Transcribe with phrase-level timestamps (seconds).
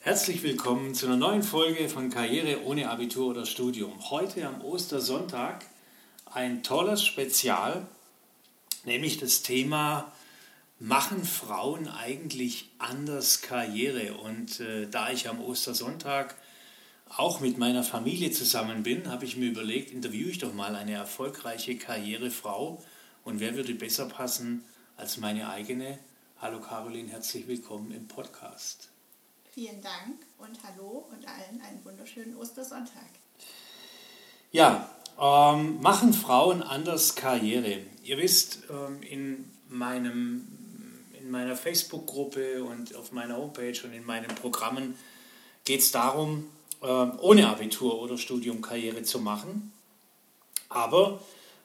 [0.00, 4.10] Herzlich willkommen zu einer neuen Folge von Karriere ohne Abitur oder Studium.
[4.10, 5.64] Heute am Ostersonntag
[6.26, 7.84] ein tolles Spezial,
[8.84, 10.12] nämlich das Thema
[10.78, 14.14] Machen Frauen eigentlich anders Karriere?
[14.14, 16.36] Und äh, da ich am Ostersonntag
[17.16, 20.92] auch mit meiner Familie zusammen bin, habe ich mir überlegt, interviewe ich doch mal eine
[20.92, 22.80] erfolgreiche Karrierefrau.
[23.24, 24.64] Und wer würde besser passen
[24.96, 25.98] als meine eigene?
[26.40, 28.90] Hallo Caroline, herzlich willkommen im Podcast.
[29.54, 33.08] Vielen Dank und hallo und allen einen wunderschönen Ostersonntag.
[34.52, 37.78] Ja, ähm, machen Frauen anders Karriere?
[38.02, 40.46] Ihr wisst, ähm, in, meinem,
[41.18, 44.96] in meiner Facebook-Gruppe und auf meiner Homepage und in meinen Programmen
[45.64, 46.48] geht es darum,
[46.82, 49.72] ähm, ohne Abitur oder Studium Karriere zu machen.
[50.68, 51.20] Aber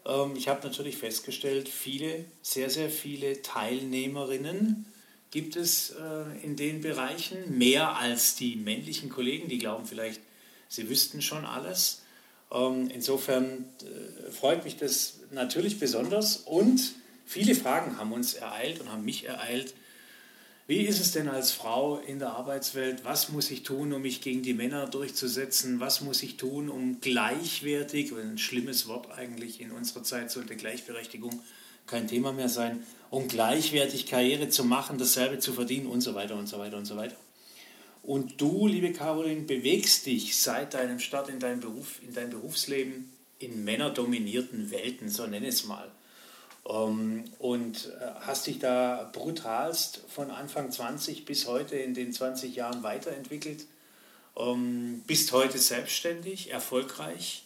[0.05, 4.85] ähm, ich habe natürlich festgestellt, viele, sehr, sehr viele Teilnehmerinnen
[5.33, 10.21] gibt es äh, in den Bereichen, mehr als die männlichen Kollegen, die glauben vielleicht,
[10.67, 12.03] sie wüssten schon alles.
[12.51, 16.93] Ähm, insofern äh, freut mich das natürlich besonders und
[17.25, 19.73] viele Fragen haben uns ereilt und haben mich ereilt.
[20.67, 23.03] Wie ist es denn als Frau in der Arbeitswelt?
[23.03, 25.79] Was muss ich tun, um mich gegen die Männer durchzusetzen?
[25.79, 31.41] Was muss ich tun, um gleichwertig, ein schlimmes Wort eigentlich in unserer Zeit sollte Gleichberechtigung
[31.87, 32.83] kein Thema mehr sein,
[33.13, 36.85] um gleichwertig Karriere zu machen, dasselbe zu verdienen und so weiter und so weiter und
[36.85, 37.15] so weiter.
[38.01, 43.13] Und du, liebe Caroline, bewegst dich seit deinem Start in dein, Beruf, in dein Berufsleben
[43.37, 45.91] in männerdominierten Welten, so nenne es mal.
[46.67, 52.55] Ähm, und äh, hast dich da brutalst von Anfang 20 bis heute in den 20
[52.55, 53.67] Jahren weiterentwickelt.
[54.35, 57.43] Ähm, bist heute selbstständig, erfolgreich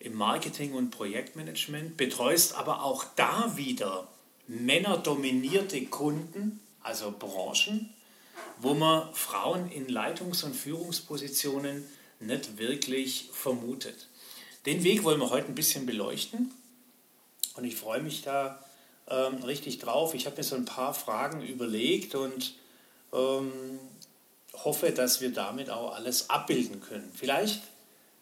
[0.00, 4.08] im Marketing und Projektmanagement, betreust aber auch da wieder
[4.48, 7.92] männerdominierte Kunden, also Branchen,
[8.58, 11.84] wo man Frauen in Leitungs- und Führungspositionen
[12.20, 14.08] nicht wirklich vermutet.
[14.66, 16.50] Den Weg wollen wir heute ein bisschen beleuchten
[17.54, 18.62] und ich freue mich da
[19.08, 20.14] ähm, richtig drauf.
[20.14, 22.54] Ich habe mir so ein paar Fragen überlegt und
[23.12, 23.52] ähm,
[24.52, 27.10] hoffe, dass wir damit auch alles abbilden können.
[27.14, 27.62] Vielleicht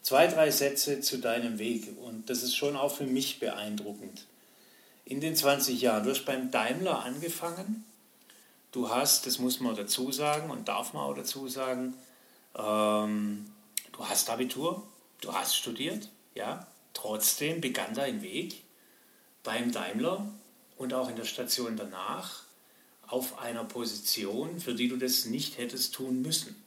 [0.07, 4.25] Zwei, drei Sätze zu deinem Weg und das ist schon auch für mich beeindruckend.
[5.07, 7.85] In den 20 Jahren, du hast beim Daimler angefangen,
[8.73, 11.93] du hast, das muss man dazu sagen und darf man auch dazu sagen,
[12.55, 13.49] ähm,
[13.93, 14.85] du hast Abitur,
[15.21, 18.63] du hast studiert, ja, trotzdem begann dein Weg
[19.43, 20.27] beim Daimler
[20.75, 22.43] und auch in der Station danach
[23.07, 26.61] auf einer Position, für die du das nicht hättest tun müssen.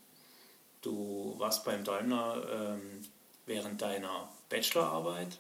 [0.81, 3.07] Du warst beim Daimler ähm,
[3.45, 5.37] während deiner Bachelorarbeit.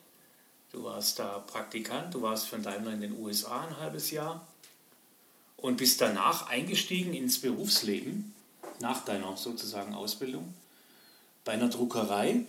[0.72, 4.46] Du warst da Praktikant, du warst von Daimler in den USA ein halbes Jahr
[5.56, 8.34] und bist danach eingestiegen ins Berufsleben,
[8.78, 10.54] nach deiner sozusagen Ausbildung,
[11.44, 12.44] bei einer Druckerei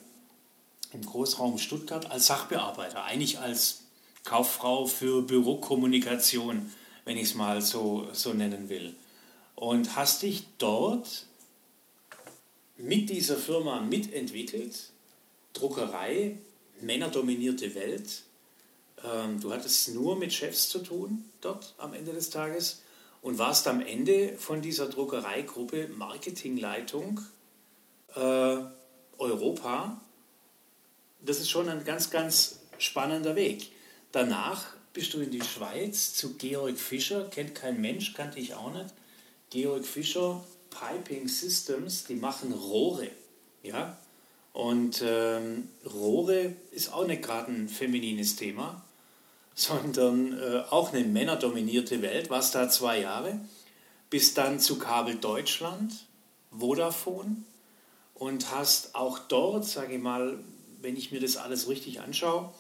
[0.94, 3.82] im Großraum Stuttgart als Sachbearbeiter, eigentlich als
[4.24, 6.72] Kauffrau für Bürokommunikation,
[7.06, 8.96] wenn ich es mal so, so nennen will.
[9.56, 11.26] Und hast dich dort
[12.78, 14.92] mit dieser Firma mitentwickelt
[15.54, 16.38] Druckerei,
[16.84, 18.24] männerdominierte Welt.
[19.04, 22.82] Ähm, du hattest nur mit Chefs zu tun dort am Ende des Tages
[23.22, 27.22] und warst am Ende von dieser Druckereigruppe Marketingleitung
[28.16, 28.58] äh,
[29.18, 30.02] Europa.
[31.22, 33.72] Das ist schon ein ganz, ganz spannender Weg.
[34.12, 38.74] Danach bist du in die Schweiz zu Georg Fischer, kennt kein Mensch, kannte ich auch
[38.74, 38.94] nicht.
[39.50, 43.10] Georg Fischer, Piping Systems, die machen Rohre.
[43.64, 43.98] Ja?
[44.54, 48.84] Und ähm, Rohre ist auch nicht gerade ein feminines Thema,
[49.56, 52.30] sondern äh, auch eine männerdominierte Welt.
[52.30, 53.40] Warst da zwei Jahre,
[54.10, 55.94] bis dann zu Kabel Deutschland,
[56.52, 57.38] Vodafone
[58.16, 60.38] und hast auch dort, sage ich mal,
[60.82, 62.52] wenn ich mir das alles richtig anschaue,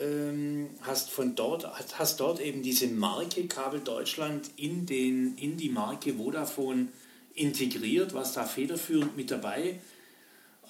[0.00, 1.66] ähm, hast von dort
[1.98, 6.88] hast dort eben diese Marke Kabel Deutschland in den in die Marke Vodafone
[7.34, 9.78] integriert, was da federführend mit dabei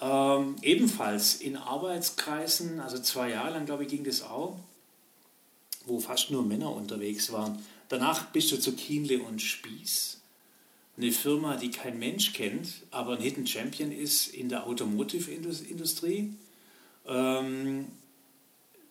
[0.00, 4.56] ähm, ebenfalls in Arbeitskreisen, also zwei Jahre lang, glaube ich, ging das auch,
[5.86, 7.58] wo fast nur Männer unterwegs waren.
[7.88, 10.20] Danach bist du zu Kienle und Spieß,
[10.96, 16.34] eine Firma, die kein Mensch kennt, aber ein Hidden Champion ist in der Automotive-Industrie.
[17.06, 17.86] Ähm,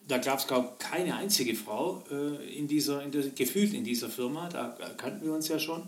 [0.07, 3.83] da gab es, glaube ich, keine einzige Frau äh, in dieser, in der, gefühlt in
[3.83, 5.87] dieser Firma, da kannten wir uns ja schon.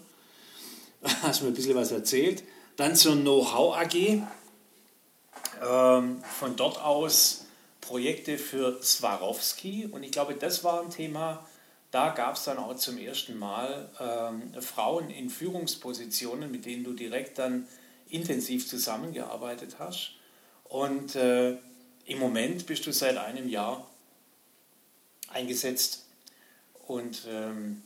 [1.22, 2.44] Hast mir ein bisschen was erzählt.
[2.76, 4.22] Dann zur Know-how AG,
[5.60, 7.46] von dort aus
[7.82, 11.46] Projekte für Swarovski und ich glaube, das war ein Thema,
[11.92, 16.94] da gab es dann auch zum ersten Mal ähm, Frauen in Führungspositionen, mit denen du
[16.94, 17.68] direkt dann
[18.10, 20.16] intensiv zusammengearbeitet hast.
[20.66, 21.58] Und äh,
[22.06, 23.90] im Moment bist du seit einem Jahr
[25.30, 26.06] eingesetzt
[26.88, 27.82] und ähm,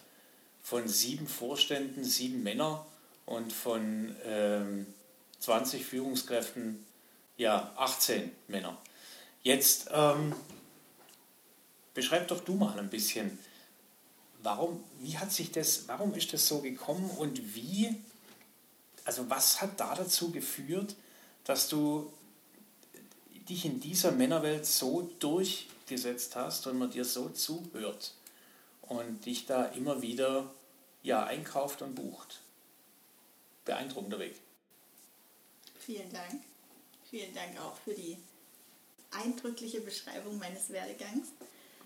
[0.61, 2.85] von sieben Vorständen, sieben Männer
[3.25, 4.85] und von ähm,
[5.39, 6.85] 20 Führungskräften,
[7.37, 8.77] ja, 18 Männer.
[9.43, 10.33] Jetzt ähm,
[11.93, 13.37] beschreib doch du mal ein bisschen,
[14.43, 17.95] warum, wie hat sich das, warum ist das so gekommen und wie,
[19.05, 20.95] also was hat da dazu geführt,
[21.43, 22.11] dass du
[23.47, 25.09] dich in dieser Männerwelt so
[25.87, 28.13] durchgesetzt hast und man dir so zuhört
[28.81, 30.51] und dich da immer wieder
[31.01, 32.41] ja, einkauft und bucht.
[33.65, 34.35] Beeindruckender Weg.
[35.79, 36.43] Vielen Dank.
[37.09, 38.17] Vielen Dank auch für die
[39.11, 41.29] eindrückliche Beschreibung meines Werdegangs.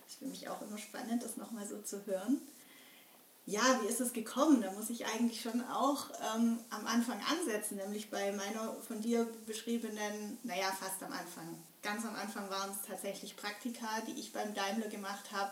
[0.06, 2.42] Das ist mich auch immer spannend, das nochmal so zu hören.
[3.46, 4.62] Ja, wie ist es gekommen?
[4.62, 9.28] Da muss ich eigentlich schon auch ähm, am Anfang ansetzen, nämlich bei meiner von dir
[9.48, 11.58] beschriebenen, naja, fast am Anfang.
[11.82, 15.52] Ganz am Anfang waren es tatsächlich Praktika, die ich beim Daimler gemacht habe.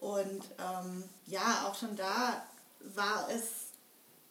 [0.00, 2.44] Und ähm, ja, auch schon da
[2.80, 3.64] war es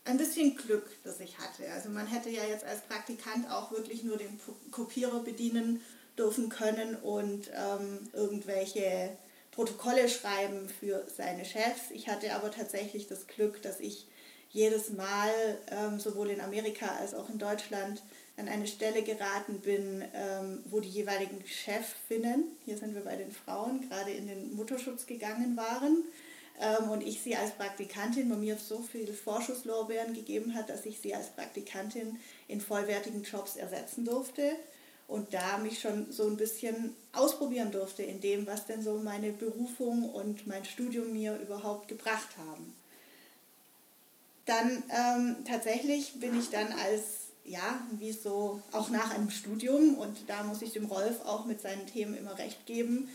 [0.06, 1.72] ein bisschen Glück, das ich hatte.
[1.72, 4.40] Also man hätte ja jetzt als Praktikant auch wirklich nur den
[4.72, 5.82] Kopierer bedienen
[6.18, 9.18] dürfen können und ähm, irgendwelche
[9.54, 11.92] Protokolle schreiben für seine Chefs.
[11.92, 14.08] Ich hatte aber tatsächlich das Glück, dass ich
[14.50, 15.32] jedes Mal
[15.72, 18.02] ähm, sowohl in Amerika als auch in Deutschland
[18.38, 23.32] an eine Stelle geraten bin, ähm, wo die jeweiligen Chefinnen, hier sind wir bei den
[23.32, 26.04] Frauen, gerade in den Mutterschutz gegangen waren
[26.60, 31.00] ähm, und ich sie als Praktikantin, bei mir so viele Vorschusslorbeeren gegeben hat, dass ich
[31.00, 34.56] sie als Praktikantin in vollwertigen Jobs ersetzen durfte
[35.08, 39.32] und da mich schon so ein bisschen ausprobieren durfte in dem, was denn so meine
[39.32, 42.74] Berufung und mein Studium mir überhaupt gebracht haben.
[44.46, 50.18] Dann ähm, tatsächlich bin ich dann als, ja, wie so, auch nach einem Studium, und
[50.28, 53.10] da muss ich dem Rolf auch mit seinen Themen immer recht geben,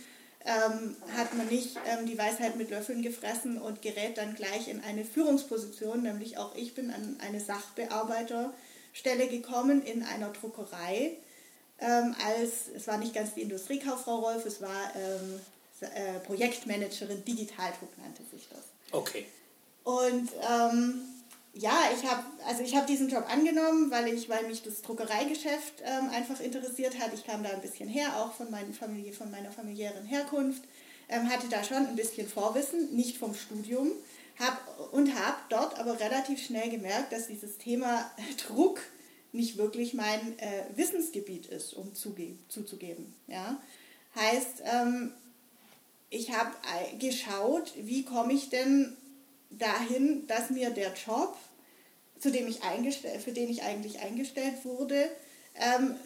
[0.45, 4.81] ähm, hat man nicht ähm, die Weisheit mit Löffeln gefressen und gerät dann gleich in
[4.81, 11.17] eine Führungsposition, nämlich auch ich bin an eine Sachbearbeiterstelle gekommen in einer Druckerei.
[11.81, 15.41] Ähm, als, es war nicht ganz die Industriekauffrau Rolf, es war ähm,
[15.81, 18.65] äh, Projektmanagerin Digitaldruck nannte sich das.
[18.91, 19.27] Okay.
[19.85, 21.01] Und ähm,
[21.55, 26.11] ja, ich habe also ich diesen Job angenommen, weil ich, weil mich das Druckereigeschäft ähm,
[26.11, 27.13] einfach interessiert hat.
[27.15, 30.63] Ich kam da ein bisschen her, auch von meiner Familie, von meiner familiären Herkunft,
[31.09, 33.93] ähm, hatte da schon ein bisschen Vorwissen, nicht vom Studium,
[34.39, 38.11] hab, und habe dort aber relativ schnell gemerkt, dass dieses Thema
[38.47, 38.81] Druck
[39.33, 43.15] nicht wirklich mein äh, Wissensgebiet ist, um zuzugeben.
[43.27, 43.61] Ja?
[44.15, 45.13] Heißt, ähm,
[46.11, 46.53] ich habe
[46.99, 48.97] geschaut, wie komme ich denn
[49.51, 51.37] dahin, dass mir der Job
[52.19, 55.09] zu dem ich eingestellt, für den ich eigentlich eingestellt wurde,
[55.55, 55.97] ähm,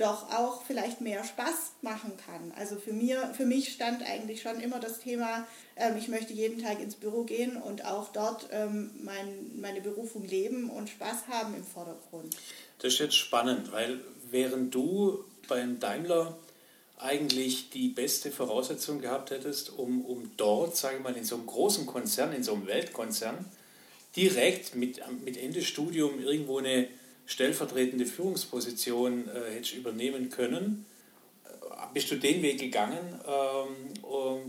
[0.00, 2.52] doch auch vielleicht mehr Spaß machen kann.
[2.56, 6.62] Also für, mir, für mich stand eigentlich schon immer das Thema, ähm, ich möchte jeden
[6.62, 11.54] Tag ins Büro gehen und auch dort ähm, mein, meine Berufung leben und Spaß haben
[11.54, 12.34] im Vordergrund.
[12.78, 14.00] Das ist jetzt spannend, weil
[14.30, 16.36] während du beim Daimler
[16.96, 21.46] eigentlich die beste Voraussetzung gehabt hättest, um, um dort, sage ich mal, in so einem
[21.46, 23.44] großen Konzern, in so einem Weltkonzern,
[24.16, 26.88] direkt mit, mit Ende Studium irgendwo eine
[27.30, 30.84] stellvertretende Führungsposition äh, hättest übernehmen können,
[31.44, 31.48] äh,
[31.94, 34.04] bist du den Weg gegangen ähm,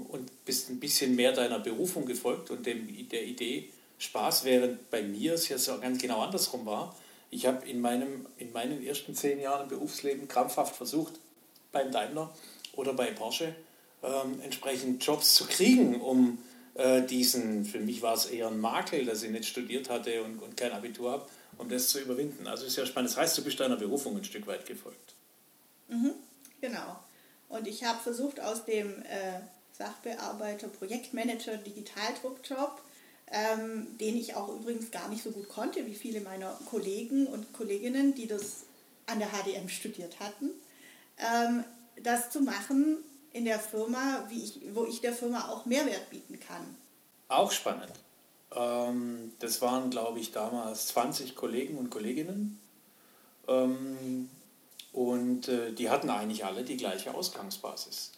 [0.10, 3.70] und bist ein bisschen mehr deiner Berufung gefolgt und dem, der Idee
[4.00, 6.96] Spaß, während bei mir es ja so ganz genau andersrum war.
[7.30, 7.86] Ich habe in,
[8.38, 11.14] in meinen ersten zehn Jahren Berufsleben krampfhaft versucht,
[11.72, 12.34] beim Daimler
[12.76, 13.56] oder bei Porsche
[14.02, 16.40] ähm, entsprechend Jobs zu kriegen, um
[16.74, 20.40] äh, diesen, für mich war es eher ein Makel, dass ich nicht studiert hatte und,
[20.40, 21.26] und kein Abitur habe,
[21.62, 22.48] um das zu überwinden.
[22.48, 23.12] Also ist ja spannend.
[23.12, 25.14] Das heißt, du bist deiner Berufung ein Stück weit gefolgt.
[25.88, 26.14] Mhm,
[26.60, 27.00] genau.
[27.50, 29.40] Und ich habe versucht, aus dem äh,
[29.78, 32.82] Sachbearbeiter, Projektmanager, Digitaldruckjob,
[33.28, 37.54] ähm, den ich auch übrigens gar nicht so gut konnte wie viele meiner Kollegen und
[37.54, 38.66] Kolleginnen, die das
[39.06, 40.50] an der HDM studiert hatten,
[41.18, 41.64] ähm,
[42.04, 42.98] das zu machen,
[43.34, 46.76] in der Firma, ich, wo ich der Firma auch Mehrwert bieten kann.
[47.30, 47.92] Auch spannend.
[48.56, 52.60] Ähm, das waren, glaube ich, damals 20 Kollegen und Kolleginnen.
[53.48, 54.30] Ähm,
[54.94, 58.12] und äh, die hatten eigentlich alle die gleiche Ausgangsbasis.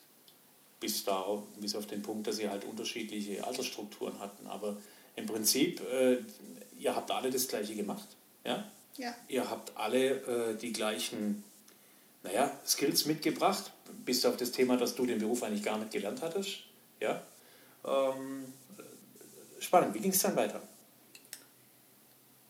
[0.79, 4.47] Bis, darauf, bis auf den Punkt, dass sie halt unterschiedliche Altersstrukturen hatten.
[4.47, 4.77] Aber
[5.15, 6.17] im Prinzip, äh,
[6.79, 8.07] ihr habt alle das Gleiche gemacht.
[8.43, 8.65] Ja?
[8.97, 9.15] Ja.
[9.27, 11.43] Ihr habt alle äh, die gleichen
[12.23, 13.71] naja, Skills mitgebracht,
[14.05, 16.59] bis auf das Thema, dass du den Beruf eigentlich gar nicht gelernt hattest.
[16.99, 17.21] Ja?
[17.85, 18.45] Ähm,
[19.65, 19.93] spannend.
[19.93, 20.61] Wie ging es dann weiter?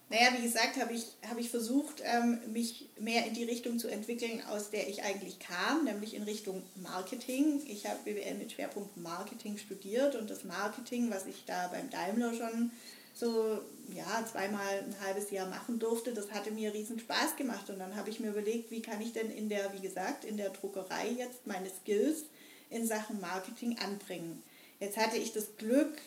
[0.10, 3.88] Naja, wie gesagt, habe ich, hab ich versucht, ähm, mich mehr in die Richtung zu
[3.88, 7.62] entwickeln, aus der ich eigentlich kam, nämlich in Richtung Marketing.
[7.66, 12.32] Ich habe BWL mit Schwerpunkt Marketing studiert und das Marketing, was ich da beim Daimler
[12.36, 12.70] schon
[13.16, 13.60] so
[13.96, 17.70] ja, zweimal ein halbes Jahr machen durfte, das hatte mir riesen Spaß gemacht.
[17.70, 20.38] Und dann habe ich mir überlegt, wie kann ich denn in der, wie gesagt, in
[20.38, 22.26] der Druckerei jetzt meine Skills
[22.70, 24.44] in Sachen Marketing anbringen.
[24.80, 25.98] Jetzt hatte ich das Glück,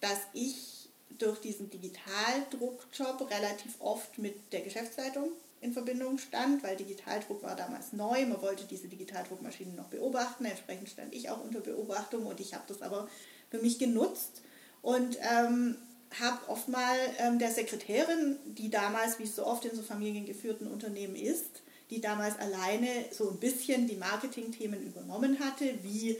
[0.00, 0.88] dass ich
[1.18, 7.92] durch diesen Digitaldruckjob relativ oft mit der Geschäftsleitung in Verbindung stand, weil Digitaldruck war damals
[7.92, 12.54] neu, man wollte diese Digitaldruckmaschinen noch beobachten, entsprechend stand ich auch unter Beobachtung und ich
[12.54, 13.08] habe das aber
[13.50, 14.42] für mich genutzt
[14.82, 15.76] und ähm,
[16.20, 20.68] habe oft mal ähm, der Sekretärin, die damals, wie es so oft in so familiengeführten
[20.68, 26.16] Unternehmen ist, die damals alleine so ein bisschen die Marketingthemen übernommen hatte, wie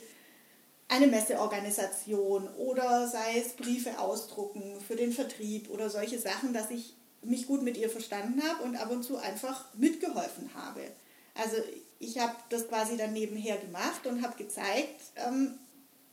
[0.89, 6.95] eine Messeorganisation oder sei es Briefe ausdrucken für den Vertrieb oder solche Sachen, dass ich
[7.23, 10.81] mich gut mit ihr verstanden habe und ab und zu einfach mitgeholfen habe.
[11.35, 11.57] Also
[11.99, 15.59] ich habe das quasi dann nebenher gemacht und habe gezeigt, ähm,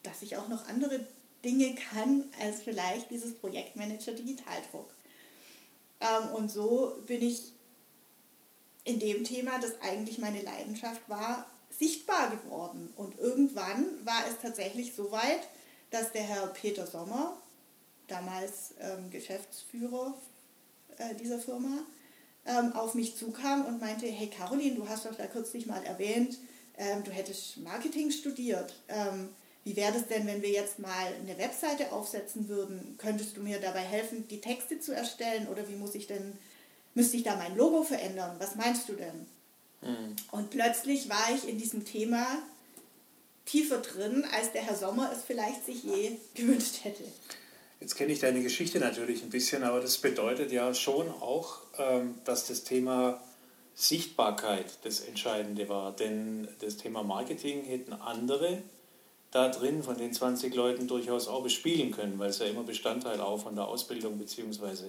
[0.04, 1.06] dass ich auch noch andere
[1.44, 4.90] Dinge kann als vielleicht dieses Projektmanager Digitaldruck.
[6.02, 7.54] Ähm, und so bin ich
[8.84, 11.46] in dem Thema, das eigentlich meine Leidenschaft war,
[11.78, 12.92] sichtbar geworden.
[12.96, 15.42] Und irgendwann war es tatsächlich so weit,
[15.92, 17.38] dass der Herr Peter Sommer,
[18.08, 20.14] damals ähm, Geschäftsführer
[20.98, 21.80] äh, dieser Firma,
[22.46, 26.38] ähm, auf mich zukam und meinte, hey Caroline, du hast doch da kürzlich mal erwähnt,
[26.78, 28.74] ähm, du hättest Marketing studiert.
[28.88, 29.30] Ähm,
[29.64, 32.96] wie wäre es denn, wenn wir jetzt mal eine Webseite aufsetzen würden?
[33.00, 36.38] Könntest du mir dabei helfen, die Texte zu erstellen oder wie muss ich denn,
[36.94, 38.36] müsste ich da mein Logo verändern?
[38.38, 39.26] Was meinst du denn?
[39.86, 40.16] Mhm.
[40.32, 42.26] Und plötzlich war ich in diesem Thema
[43.46, 47.04] tiefer drin, als der Herr Sommer es vielleicht sich je gewünscht hätte.
[47.80, 52.16] Jetzt kenne ich deine Geschichte natürlich ein bisschen, aber das bedeutet ja schon auch, ähm,
[52.24, 53.22] dass das Thema
[53.76, 55.92] Sichtbarkeit das Entscheidende war.
[55.92, 58.64] Denn das Thema Marketing hätten andere
[59.32, 63.20] da drin von den 20 Leuten durchaus auch bespielen können, weil es ja immer Bestandteil
[63.20, 64.86] auch von der Ausbildung bzw.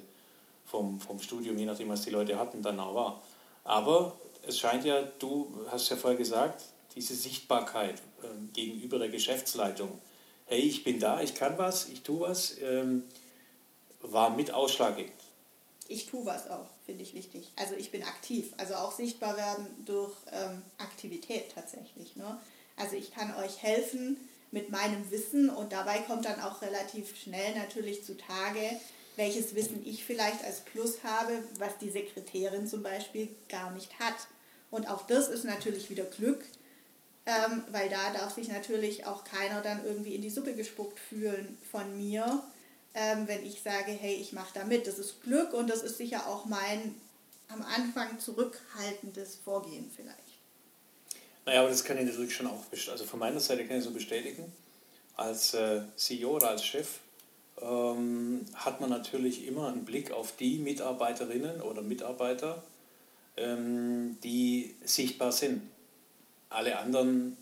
[0.64, 3.22] Vom, vom Studium, je nachdem, was die Leute hatten, dann auch war.
[3.64, 6.62] Aber es scheint ja, du hast ja vorher gesagt,
[6.94, 10.00] diese Sichtbarkeit ähm, gegenüber der Geschäftsleitung,
[10.46, 13.04] hey, ich bin da, ich kann was, ich tue was, ähm,
[14.00, 15.12] war mit ausschlaggebend.
[15.88, 17.52] Ich tue was auch, finde ich wichtig.
[17.56, 22.16] Also ich bin aktiv, also auch sichtbar werden durch ähm, Aktivität tatsächlich.
[22.16, 22.38] Ne?
[22.76, 24.16] Also ich kann euch helfen
[24.50, 28.80] mit meinem Wissen und dabei kommt dann auch relativ schnell natürlich zutage,
[29.16, 34.14] welches Wissen ich vielleicht als Plus habe, was die Sekretärin zum Beispiel gar nicht hat.
[34.70, 36.44] Und auch das ist natürlich wieder Glück,
[37.26, 41.58] ähm, weil da darf sich natürlich auch keiner dann irgendwie in die Suppe gespuckt fühlen
[41.70, 42.42] von mir,
[42.94, 44.87] ähm, wenn ich sage, hey, ich mache da mit.
[44.87, 46.94] Das ist Glück und das ist sicher auch mein
[47.49, 50.18] am Anfang zurückhaltendes Vorgehen vielleicht.
[51.44, 53.92] Naja, aber das kann ich natürlich schon auch, also von meiner Seite kann ich so
[53.92, 54.52] bestätigen.
[55.14, 56.99] Als äh, CEO oder als Chef
[57.61, 62.62] ähm, hat man natürlich immer einen Blick auf die Mitarbeiterinnen oder Mitarbeiter,
[63.36, 65.62] ähm, die sichtbar sind.
[66.48, 67.36] Alle anderen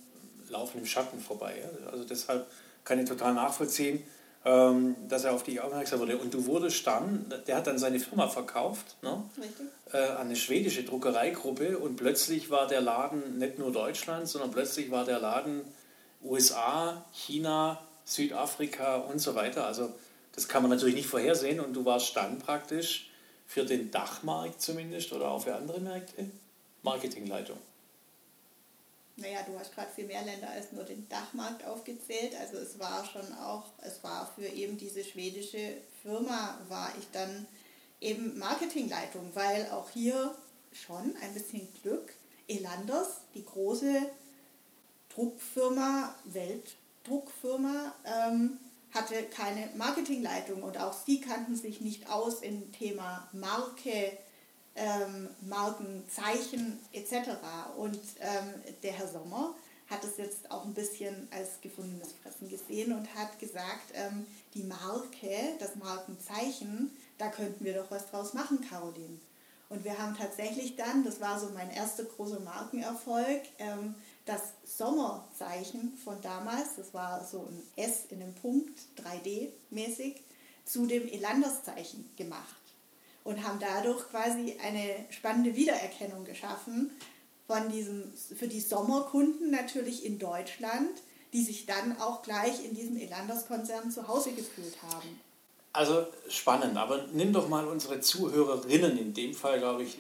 [0.49, 1.55] laufen im Schatten vorbei.
[1.91, 2.47] Also deshalb
[2.85, 4.03] kann ich total nachvollziehen,
[4.45, 6.19] ähm, dass er auf dich aufmerksam wurde.
[6.19, 9.23] Und du wurdest dann, der hat dann seine Firma verkauft ne?
[9.93, 14.91] äh, an eine schwedische Druckereigruppe und plötzlich war der Laden nicht nur Deutschland, sondern plötzlich
[14.91, 15.63] war der Laden
[16.23, 19.67] USA, China, Südafrika und so weiter.
[19.67, 19.95] Also
[20.35, 23.11] das kann man natürlich nicht vorhersehen und du warst dann praktisch
[23.47, 26.31] für den Dachmarkt zumindest oder auch für andere Märkte
[26.83, 27.59] Marketingleitung?
[29.17, 32.35] Naja, du hast gerade viel mehr Länder als nur den Dachmarkt aufgezählt.
[32.41, 37.47] Also es war schon auch, es war für eben diese schwedische Firma, war ich dann
[38.01, 40.35] eben Marketingleitung, weil auch hier
[40.73, 42.13] schon ein bisschen Glück.
[42.49, 44.11] Elanders, die große
[45.15, 48.59] Druckfirma, Weltdruckfirma, ähm,
[48.95, 54.17] hatte keine Marketingleitung und auch sie kannten sich nicht aus im Thema Marke,
[54.77, 57.31] ähm, Markenzeichen etc.
[57.77, 59.55] Und ähm, der Herr Sommer
[59.91, 64.63] hat es jetzt auch ein bisschen als gefundenes Fressen gesehen und hat gesagt, ähm, die
[64.63, 69.19] Marke, das Markenzeichen, da könnten wir doch was draus machen, Caroline.
[69.69, 73.95] Und wir haben tatsächlich dann, das war so mein erster großer Markenerfolg, ähm,
[74.25, 80.17] das Sommerzeichen von damals, das war so ein S in einem Punkt, 3D-mäßig,
[80.65, 82.57] zu dem Elanders-Zeichen gemacht
[83.23, 86.91] und haben dadurch quasi eine spannende Wiedererkennung geschaffen
[87.47, 90.91] von diesem, für die Sommerkunden natürlich in Deutschland,
[91.35, 95.21] die sich dann auch gleich in diesem Elanders-Konzern zu Hause gefühlt haben.
[95.73, 99.99] Also spannend, aber nimm doch mal unsere Zuhörerinnen, in dem Fall glaube ich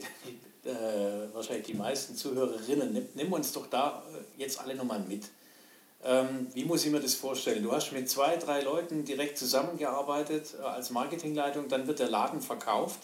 [0.65, 5.25] äh, wahrscheinlich die meisten Zuhörerinnen, nimm, nimm uns doch da äh, jetzt alle nochmal mit.
[6.05, 7.63] Ähm, wie muss ich mir das vorstellen?
[7.63, 12.41] Du hast mit zwei, drei Leuten direkt zusammengearbeitet äh, als Marketingleitung, dann wird der Laden
[12.41, 13.01] verkauft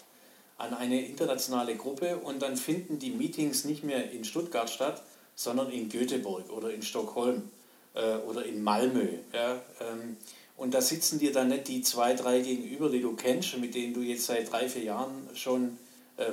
[0.57, 5.01] an eine internationale Gruppe und dann finden die Meetings nicht mehr in Stuttgart statt,
[5.35, 7.49] sondern in Göteborg oder in Stockholm
[7.95, 9.07] äh, oder in Malmö.
[9.33, 9.53] Ja?
[9.79, 10.17] Ähm,
[10.57, 13.95] und da sitzen dir dann nicht die zwei, drei gegenüber, die du kennst mit denen
[13.95, 15.79] du jetzt seit drei, vier Jahren schon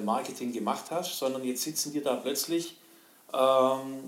[0.00, 2.76] Marketing gemacht hast, sondern jetzt sitzen dir da plötzlich
[3.32, 4.04] ähm,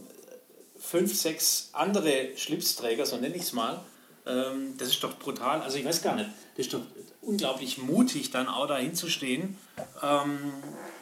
[0.78, 3.80] fünf, sechs andere Schlipsträger, so nenne ich es mal.
[4.26, 5.62] Ähm, das ist doch brutal.
[5.62, 6.82] Also ich weiß gar nicht, das ist doch
[7.22, 9.58] unglaublich mutig, dann auch da hinzustehen.
[10.02, 10.52] Ähm,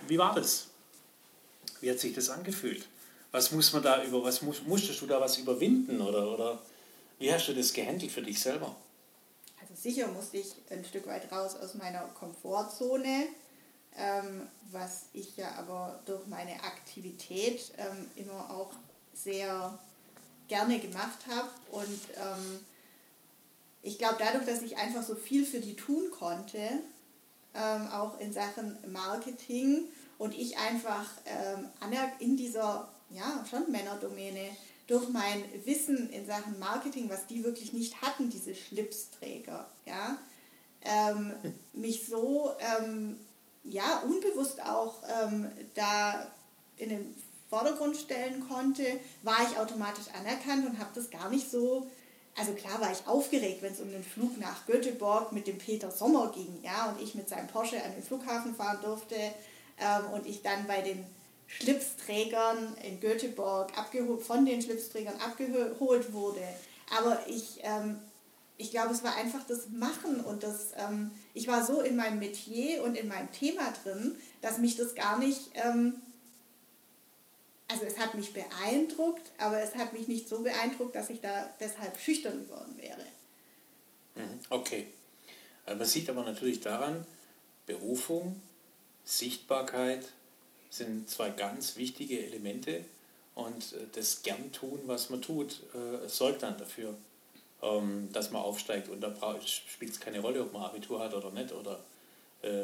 [0.07, 0.67] wie war das?
[1.81, 2.87] Wie hat sich das angefühlt?
[3.31, 6.59] Was muss man da über, was muss, musstest du da was überwinden oder, oder
[7.19, 8.75] wie hast du das gehandelt für dich selber?
[9.61, 13.27] Also sicher musste ich ein Stück weit raus aus meiner Komfortzone,
[13.97, 18.73] ähm, was ich ja aber durch meine Aktivität ähm, immer auch
[19.15, 19.79] sehr
[20.49, 22.61] gerne gemacht habe und ähm,
[23.83, 26.59] ich glaube, dadurch, dass ich einfach so viel für die tun konnte,
[27.55, 29.85] ähm, auch in Sachen Marketing
[30.19, 31.69] und ich einfach ähm,
[32.19, 34.51] in dieser, ja, schon Männerdomäne,
[34.87, 40.19] durch mein Wissen in Sachen Marketing, was die wirklich nicht hatten, diese Schlipsträger, ja,
[40.83, 41.33] ähm,
[41.73, 43.19] mich so, ähm,
[43.65, 46.27] ja, unbewusst auch ähm, da
[46.77, 47.15] in den
[47.49, 48.85] Vordergrund stellen konnte,
[49.23, 51.89] war ich automatisch anerkannt und habe das gar nicht so
[52.39, 55.91] also klar war ich aufgeregt, wenn es um den Flug nach Göteborg mit dem Peter
[55.91, 60.25] Sommer ging, ja, und ich mit seinem Porsche an den Flughafen fahren durfte ähm, und
[60.25, 61.05] ich dann bei den
[61.49, 66.43] Schlipsträgern in Göteborg abgeholt, von den Schlipsträgern abgeholt wurde.
[66.97, 67.99] Aber ich, ähm,
[68.57, 72.19] ich glaube, es war einfach das Machen und das, ähm, ich war so in meinem
[72.19, 75.95] Metier und in meinem Thema drin, dass mich das gar nicht ähm,
[77.69, 81.51] also es hat mich beeindruckt, aber es hat mich nicht so beeindruckt, dass ich da
[81.61, 83.05] deshalb schüchtern geworden wäre.
[84.15, 84.87] Mhm, okay.
[85.67, 87.07] Äh, man sieht aber natürlich daran,
[87.67, 88.41] Berufung,
[89.05, 90.07] Sichtbarkeit
[90.71, 92.85] sind zwei ganz wichtige Elemente
[93.35, 96.97] und äh, das gern tun, was man tut, äh, sorgt dann dafür,
[97.63, 98.89] ähm, dass man aufsteigt.
[98.89, 101.81] Und da spielt es keine Rolle, ob man Abitur hat oder nicht oder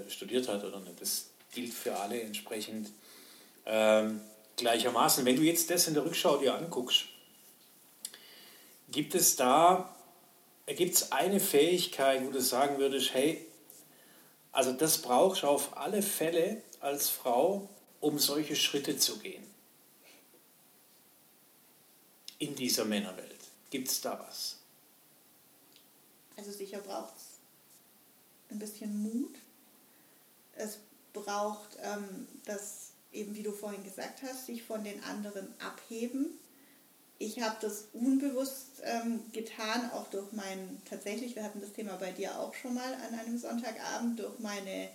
[0.09, 1.01] studiert hat oder nicht.
[1.01, 2.93] Das gilt für alle entsprechend.
[3.67, 4.21] Ähm,
[4.57, 5.25] gleichermaßen.
[5.25, 7.07] Wenn du jetzt das in der Rückschau dir anguckst,
[8.91, 9.95] gibt es da,
[10.67, 13.45] gibt eine Fähigkeit, wo du sagen würdest, hey,
[14.53, 17.69] also das brauchst du auf alle Fälle als Frau,
[18.01, 19.43] um solche Schritte zu gehen.
[22.39, 23.31] In dieser Männerwelt.
[23.71, 24.59] Gibt es da was?
[26.37, 27.25] Also sicher braucht es
[28.51, 29.35] ein bisschen Mut.
[30.57, 30.79] Es
[31.13, 36.27] braucht ähm, das eben wie du vorhin gesagt hast, sich von den anderen abheben.
[37.19, 42.11] Ich habe das unbewusst ähm, getan, auch durch meinen, tatsächlich, wir hatten das Thema bei
[42.11, 44.91] dir auch schon mal an einem Sonntagabend, durch meine,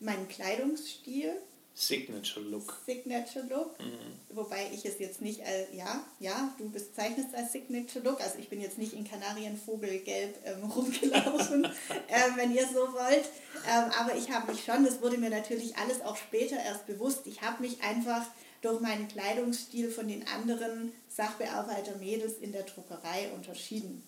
[0.00, 1.36] meinen Kleidungsstil.
[1.80, 2.76] Signature Look.
[2.84, 3.78] Signature Look.
[3.78, 4.36] Mhm.
[4.36, 8.20] Wobei ich es jetzt nicht, als, ja, ja, du bezeichnest als Signature Look.
[8.20, 13.24] Also ich bin jetzt nicht in Kanarienvogelgelb ähm, rumgelaufen, äh, wenn ihr so wollt.
[13.68, 17.26] Ähm, aber ich habe mich schon, das wurde mir natürlich alles auch später erst bewusst,
[17.26, 18.26] ich habe mich einfach
[18.60, 24.02] durch meinen Kleidungsstil von den anderen Sachbearbeiter-Mädels in der Druckerei unterschieden.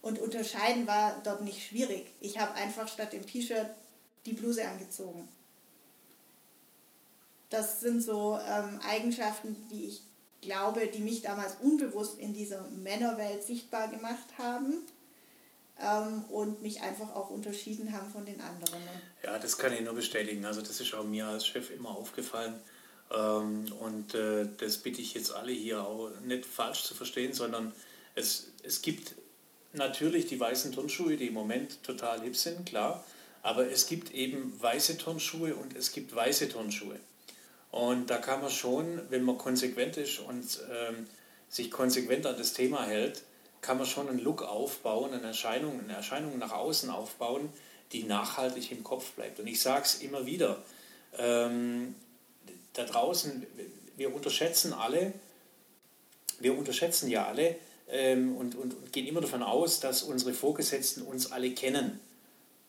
[0.00, 2.06] Und unterscheiden war dort nicht schwierig.
[2.20, 3.68] Ich habe einfach statt dem T-Shirt
[4.24, 5.28] die Bluse angezogen.
[7.50, 10.02] Das sind so ähm, Eigenschaften, die ich
[10.40, 14.82] glaube, die mich damals unbewusst in dieser Männerwelt sichtbar gemacht haben
[15.80, 18.82] ähm, und mich einfach auch unterschieden haben von den anderen.
[19.22, 20.44] Ja, das kann ich nur bestätigen.
[20.44, 22.54] Also das ist auch mir als Chef immer aufgefallen.
[23.10, 27.72] Ähm, und äh, das bitte ich jetzt alle hier auch nicht falsch zu verstehen, sondern
[28.14, 29.14] es, es gibt
[29.72, 33.04] natürlich die weißen Turnschuhe, die im Moment total hip sind, klar.
[33.42, 36.98] Aber es gibt eben weiße Turnschuhe und es gibt weiße Turnschuhe.
[37.70, 41.06] Und da kann man schon, wenn man konsequent ist und ähm,
[41.48, 43.22] sich konsequent an das Thema hält,
[43.60, 47.50] kann man schon einen Look aufbauen, eine Erscheinung, eine Erscheinung nach außen aufbauen,
[47.92, 49.40] die nachhaltig im Kopf bleibt.
[49.40, 50.62] Und ich sage es immer wieder,
[51.18, 51.94] ähm,
[52.74, 53.46] da draußen,
[53.96, 55.12] wir unterschätzen alle,
[56.38, 57.56] wir unterschätzen ja alle
[57.88, 62.00] ähm, und, und, und gehen immer davon aus, dass unsere Vorgesetzten uns alle kennen.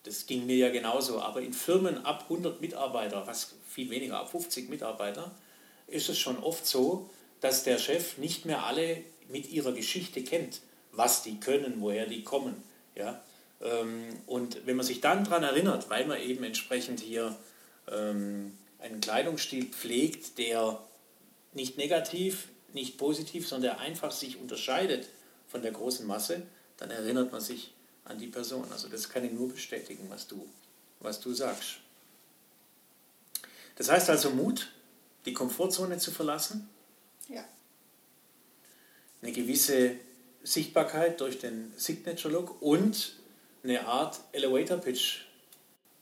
[0.04, 1.20] Das ging mir ja genauso.
[1.20, 5.32] Aber in Firmen ab 100 Mitarbeiter, was viel weniger, ab 50 Mitarbeiter,
[5.88, 7.10] ist es schon oft so,
[7.42, 12.24] dass der Chef nicht mehr alle mit ihrer Geschichte kennt was die können, woher die
[12.24, 12.64] kommen.
[12.96, 13.22] Ja?
[13.62, 17.36] Ähm, und wenn man sich dann daran erinnert, weil man eben entsprechend hier
[17.92, 20.80] ähm, einen Kleidungsstil pflegt, der
[21.54, 25.10] nicht negativ, nicht positiv, sondern der einfach sich unterscheidet
[25.48, 26.44] von der großen Masse,
[26.78, 27.74] dann erinnert man sich
[28.06, 28.66] an die Person.
[28.72, 30.48] Also das kann ich nur bestätigen, was du,
[31.00, 31.80] was du sagst.
[33.76, 34.72] Das heißt also Mut,
[35.26, 36.70] die Komfortzone zu verlassen.
[37.30, 37.46] Ja.
[39.22, 39.96] Eine gewisse
[40.44, 43.16] Sichtbarkeit durch den Signature Look und
[43.64, 45.22] eine Art Elevator Pitch,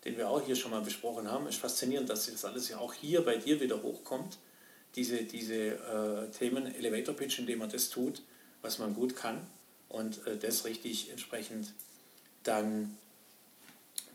[0.05, 1.47] den wir auch hier schon mal besprochen haben.
[1.47, 4.38] Es ist faszinierend, dass das alles ja auch hier bei dir wieder hochkommt.
[4.95, 8.21] Diese, diese äh, Themen Elevator Pitch, indem man das tut,
[8.62, 9.45] was man gut kann
[9.89, 11.73] und äh, das richtig entsprechend
[12.47, 12.97] dann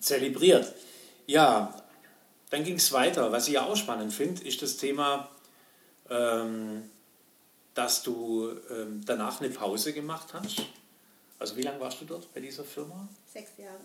[0.00, 0.74] zelebriert.
[1.26, 1.74] Ja,
[2.50, 3.32] dann ging es weiter.
[3.32, 5.30] Was ich ja auch spannend finde, ist das Thema,
[6.10, 6.90] ähm,
[7.74, 10.62] dass du ähm, danach eine Pause gemacht hast.
[11.38, 13.08] Also wie lange warst du dort bei dieser Firma?
[13.32, 13.80] Sechs Jahre.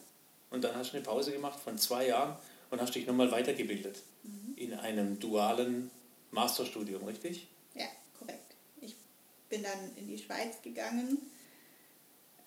[0.49, 2.36] Und dann hast du eine Pause gemacht von zwei Jahren
[2.69, 4.53] und hast dich nochmal weitergebildet mhm.
[4.55, 5.89] in einem dualen
[6.31, 7.47] Masterstudium, richtig?
[7.73, 7.88] Ja,
[8.19, 8.55] korrekt.
[8.81, 8.95] Ich
[9.49, 11.17] bin dann in die Schweiz gegangen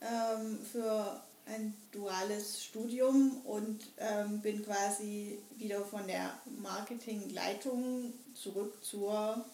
[0.00, 9.44] ähm, für ein duales Studium und ähm, bin quasi wieder von der Marketingleitung zurück zur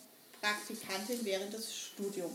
[0.40, 2.35] Praktikantin während des Studiums.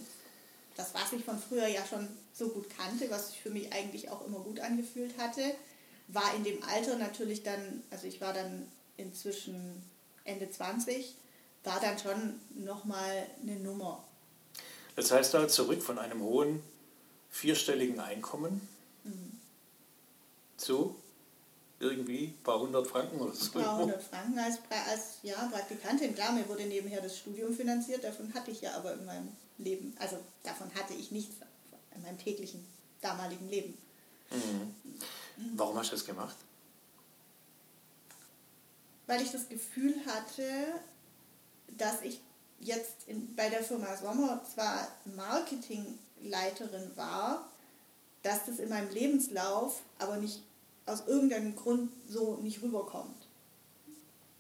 [0.76, 4.10] Das, was ich von früher ja schon so gut kannte, was sich für mich eigentlich
[4.10, 5.42] auch immer gut angefühlt hatte,
[6.08, 9.82] war in dem Alter natürlich dann, also ich war dann inzwischen
[10.24, 11.16] Ende 20,
[11.64, 14.04] war dann schon nochmal eine Nummer.
[14.96, 16.62] Das heißt da zurück von einem hohen
[17.30, 18.68] vierstelligen Einkommen
[19.04, 19.41] mhm.
[20.62, 20.96] Zu
[21.80, 23.58] irgendwie ein paar hundert Franken oder so.
[23.58, 26.14] Ein paar hundert Franken als, als ja, Praktikantin.
[26.14, 29.96] Klar, mir wurde nebenher das Studium finanziert, davon hatte ich ja aber in meinem Leben,
[30.00, 31.36] also davon hatte ich nichts
[31.96, 32.66] in meinem täglichen
[33.02, 33.78] damaligen Leben.
[34.30, 34.76] Mhm.
[35.56, 36.36] Warum hast du das gemacht?
[39.08, 40.44] Weil ich das Gefühl hatte,
[41.78, 42.22] dass ich
[42.60, 47.50] jetzt in, bei der Firma Sommer zwar Marketingleiterin war,
[48.22, 50.44] dass das in meinem Lebenslauf aber nicht
[50.92, 53.16] aus irgendeinem Grund so nicht rüberkommt.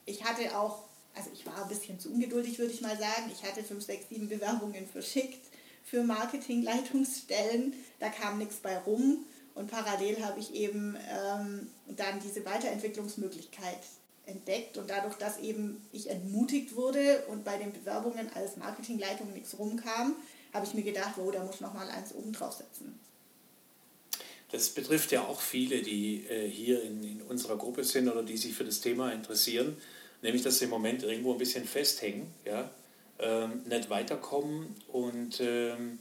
[0.05, 0.83] Ich hatte auch,
[1.15, 3.31] also ich war ein bisschen zu ungeduldig, würde ich mal sagen.
[3.31, 5.45] Ich hatte fünf, sechs, sieben Bewerbungen verschickt
[5.83, 7.73] für Marketingleitungsstellen.
[7.99, 9.25] Da kam nichts bei rum.
[9.53, 13.79] Und parallel habe ich eben ähm, dann diese Weiterentwicklungsmöglichkeit
[14.25, 14.77] entdeckt.
[14.77, 20.15] Und dadurch, dass eben ich entmutigt wurde und bei den Bewerbungen als Marketingleitung nichts rumkam,
[20.53, 22.99] habe ich mir gedacht, oh, da muss ich nochmal eins oben draufsetzen.
[24.51, 28.37] Das betrifft ja auch viele, die äh, hier in, in, unserer Gruppe sind oder die
[28.37, 29.77] sich für das Thema interessieren,
[30.21, 32.69] nämlich dass sie im Moment irgendwo ein bisschen festhängen, ja,
[33.19, 34.75] ähm, nicht weiterkommen.
[34.89, 35.99] Und ähm,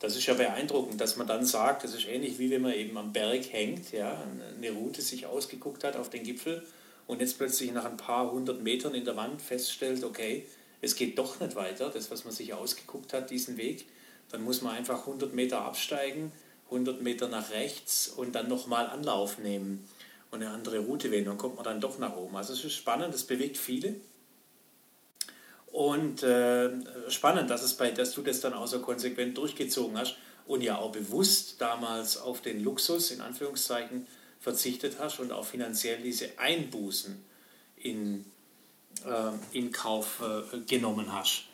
[0.00, 2.96] das ist ja beeindruckend, dass man dann sagt, das ist ähnlich wie wenn man eben
[2.98, 4.24] am Berg hängt, ja,
[4.56, 6.66] eine Route sich ausgeguckt hat auf den Gipfel
[7.06, 10.44] und jetzt plötzlich nach ein paar hundert Metern in der Wand feststellt, okay,
[10.80, 13.86] es geht doch nicht weiter, das, was man sich ausgeguckt hat, diesen Weg,
[14.32, 16.32] dann muss man einfach 100 Meter absteigen
[16.72, 19.86] 100 Meter nach rechts und dann nochmal Anlauf nehmen
[20.30, 21.26] und eine andere Route wählen.
[21.26, 22.36] Dann kommt man dann doch nach oben.
[22.36, 23.94] Also es ist spannend, es bewegt viele.
[25.70, 26.70] Und äh,
[27.08, 30.78] spannend, dass, es bei, dass du das dann auch so konsequent durchgezogen hast und ja
[30.78, 34.06] auch bewusst damals auf den Luxus, in Anführungszeichen,
[34.40, 37.24] verzichtet hast und auch finanziell diese Einbußen
[37.76, 38.24] in,
[39.06, 41.44] äh, in Kauf äh, genommen hast.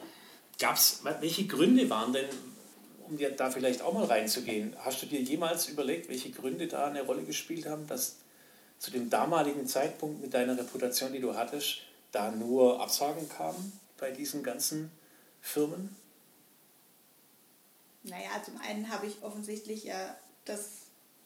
[0.58, 2.26] Gab's, welche Gründe waren denn,
[3.08, 6.86] um dir da vielleicht auch mal reinzugehen, hast du dir jemals überlegt, welche Gründe da
[6.86, 8.16] eine Rolle gespielt haben, dass
[8.78, 11.78] zu dem damaligen Zeitpunkt mit deiner Reputation, die du hattest,
[12.12, 14.90] da nur Absagen kamen bei diesen ganzen
[15.40, 15.96] Firmen?
[18.04, 20.70] Naja, zum einen habe ich offensichtlich ja das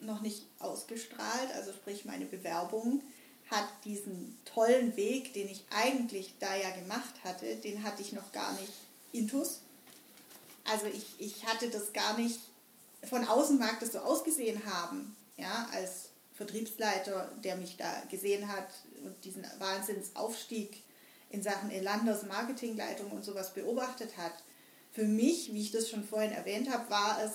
[0.01, 3.03] noch nicht ausgestrahlt, also sprich meine Bewerbung
[3.51, 8.33] hat diesen tollen Weg, den ich eigentlich da ja gemacht hatte, den hatte ich noch
[8.33, 8.73] gar nicht
[9.12, 9.62] intus.
[10.64, 12.40] Also ich, ich hatte das gar nicht,
[13.09, 18.68] von außen mag das so ausgesehen haben, ja, als Vertriebsleiter, der mich da gesehen hat
[19.05, 20.83] und diesen Wahnsinnsaufstieg
[21.31, 24.33] in Sachen Elanders Marketingleitung und sowas beobachtet hat.
[24.92, 27.33] Für mich, wie ich das schon vorhin erwähnt habe, war es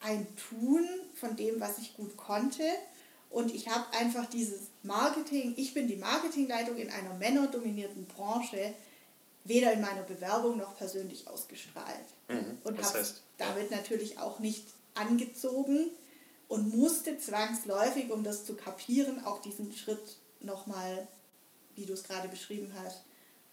[0.00, 2.62] ein Tun von dem, was ich gut konnte.
[3.30, 8.74] Und ich habe einfach dieses Marketing, ich bin die Marketingleitung in einer männerdominierten Branche,
[9.44, 12.06] weder in meiner Bewerbung noch persönlich ausgestrahlt.
[12.28, 13.06] Mhm, und habe
[13.38, 15.90] damit natürlich auch nicht angezogen
[16.48, 21.06] und musste zwangsläufig, um das zu kapieren, auch diesen Schritt nochmal,
[21.74, 23.02] wie du es gerade beschrieben hast,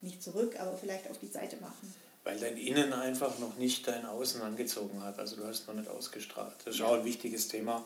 [0.02, 1.93] nicht zurück, aber vielleicht auf die Seite machen.
[2.24, 5.19] weil dein Innen einfach noch nicht dein Außen angezogen hat.
[5.19, 6.56] Also du hast noch nicht ausgestrahlt.
[6.65, 7.86] Das ist auch ein wichtiges Thema,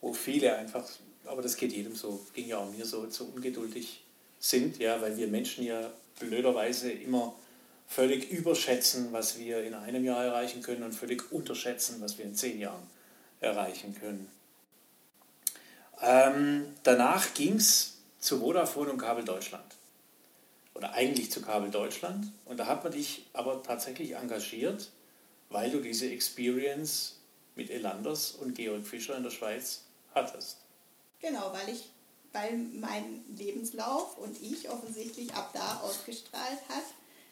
[0.00, 0.84] wo viele einfach,
[1.26, 4.02] aber das geht jedem so, ging ja auch mir so, so ungeduldig
[4.38, 7.34] sind, ja, weil wir Menschen ja blöderweise immer
[7.86, 12.34] völlig überschätzen, was wir in einem Jahr erreichen können und völlig unterschätzen, was wir in
[12.34, 12.82] zehn Jahren
[13.40, 14.28] erreichen können.
[16.02, 19.64] Ähm, danach ging es zu Vodafone und Kabel Deutschland.
[20.74, 22.32] Oder eigentlich zu Kabel Deutschland.
[22.46, 24.90] Und da hat man dich aber tatsächlich engagiert,
[25.50, 27.20] weil du diese Experience
[27.54, 29.82] mit Elanders und Georg Fischer in der Schweiz
[30.14, 30.58] hattest.
[31.20, 31.90] Genau, weil ich,
[32.34, 36.84] weil mein Lebenslauf und ich offensichtlich ab da ausgestrahlt hat,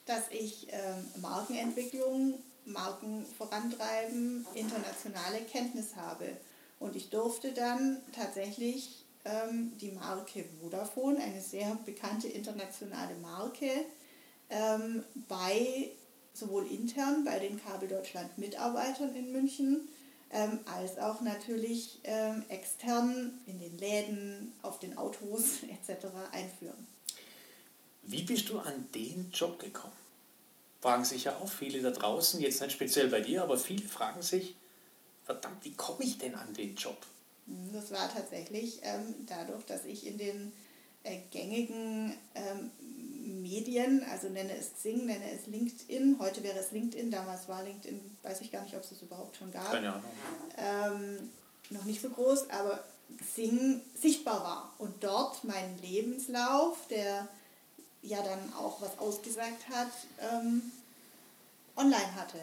[0.06, 6.36] dass ich ähm, Markenentwicklung, Marken vorantreiben, internationale Kenntnis habe.
[6.78, 13.70] Und ich durfte dann tatsächlich ähm, die Marke Vodafone, eine sehr bekannte internationale Marke,
[14.50, 15.90] ähm, bei
[16.32, 19.88] sowohl intern bei den Kabel Deutschland Mitarbeitern in München
[20.32, 26.06] ähm, als auch natürlich ähm, extern in den Läden, auf den Autos etc.
[26.32, 26.86] einführen.
[28.02, 29.92] Wie bist du an den Job gekommen?
[30.80, 34.22] Fragen sich ja auch viele da draußen, jetzt nicht speziell bei dir, aber viele fragen
[34.22, 34.56] sich,
[35.24, 36.96] verdammt, wie komme ich denn an den Job?
[37.46, 40.52] Hm, das war tatsächlich ähm, dadurch, dass ich in den
[41.04, 42.70] äh, gängigen ähm,
[43.52, 48.00] Medien, also nenne es Xing, nenne es LinkedIn, heute wäre es LinkedIn, damals war LinkedIn,
[48.22, 49.70] weiß ich gar nicht, ob es das überhaupt schon gab.
[49.70, 50.10] Keine Ahnung.
[50.56, 51.30] Ähm,
[51.70, 52.82] noch nicht so groß, aber
[53.18, 54.72] Xing sichtbar war.
[54.78, 57.28] Und dort mein Lebenslauf, der
[58.02, 60.72] ja dann auch was ausgesagt hat, ähm,
[61.76, 62.38] online hatte.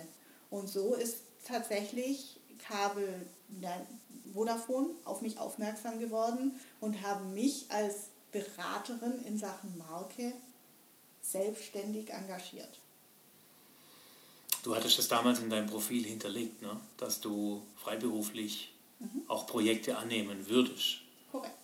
[0.51, 3.25] Und so ist tatsächlich Kabel
[4.33, 10.33] Vodafone auf mich aufmerksam geworden und haben mich als Beraterin in Sachen Marke
[11.31, 12.79] selbstständig engagiert.
[14.63, 16.79] Du hattest das damals in deinem Profil hinterlegt, ne?
[16.97, 19.23] dass du freiberuflich mhm.
[19.27, 21.01] auch Projekte annehmen würdest.
[21.31, 21.59] Korrekt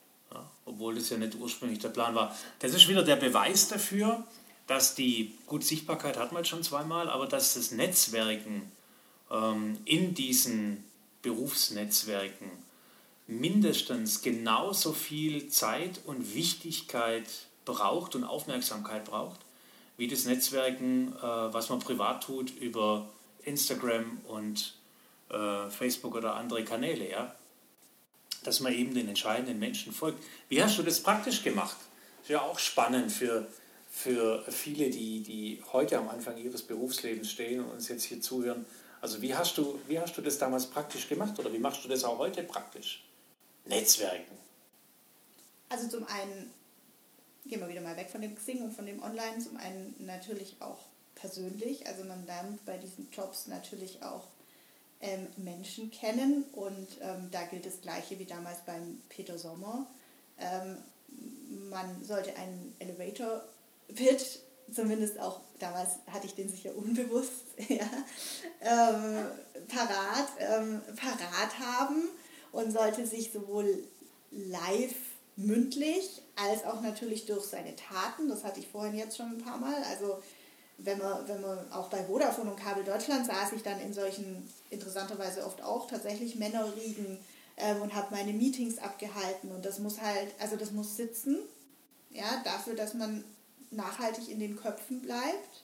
[0.66, 2.36] obwohl das ja nicht ursprünglich der Plan war.
[2.60, 4.26] Das ist wieder der Beweis dafür,
[4.68, 8.72] dass die, gut, Sichtbarkeit hat man jetzt schon zweimal, aber dass das Netzwerken
[9.32, 10.84] ähm, in diesen
[11.22, 12.50] Berufsnetzwerken
[13.28, 17.28] mindestens genauso viel Zeit und Wichtigkeit
[17.64, 19.40] braucht und Aufmerksamkeit braucht,
[19.98, 23.10] wie das Netzwerken, äh, was man privat tut über
[23.44, 24.76] Instagram und
[25.30, 27.10] äh, Facebook oder andere Kanäle.
[27.10, 27.36] Ja?
[28.46, 30.24] dass man eben den entscheidenden Menschen folgt.
[30.50, 31.78] Wie hast du das praktisch gemacht?
[32.18, 33.48] Das ist ja auch spannend für,
[33.90, 38.66] für viele, die, die heute am Anfang ihres Berufslebens stehen und uns jetzt hier zuhören.
[39.02, 41.90] Also wie hast, du, wie hast du das damals praktisch gemacht oder wie machst du
[41.90, 43.04] das auch heute praktisch?
[43.66, 44.38] Netzwerken.
[45.70, 46.52] Also zum einen
[47.48, 50.56] gehen wir wieder mal weg von dem Xing und von dem Online, zum einen natürlich
[50.60, 50.80] auch
[51.16, 51.88] persönlich.
[51.88, 54.24] Also man lernt bei diesen Jobs natürlich auch
[55.02, 59.86] ähm, Menschen kennen und ähm, da gilt das Gleiche wie damals beim Peter Sommer.
[60.40, 60.78] Ähm,
[61.70, 64.40] man sollte einen Elevator-Pitch,
[64.74, 67.88] zumindest auch damals hatte ich den sicher unbewusst, ja,
[68.62, 69.26] ähm,
[69.68, 72.10] parat, ähm, parat haben
[72.52, 73.84] und sollte sich sowohl
[74.32, 74.96] live
[75.36, 79.58] mündlich als auch natürlich durch seine Taten, das hatte ich vorhin jetzt schon ein paar
[79.58, 80.22] Mal, also
[80.78, 84.50] wenn man, wenn man auch bei Vodafone und Kabel Deutschland saß ich dann in solchen,
[84.70, 87.18] interessanterweise oft auch tatsächlich Männerriegen
[87.58, 89.52] ähm, und habe meine Meetings abgehalten.
[89.52, 91.38] Und das muss halt, also das muss sitzen,
[92.10, 93.24] ja, dafür, dass man
[93.72, 95.64] nachhaltig in den Köpfen bleibt.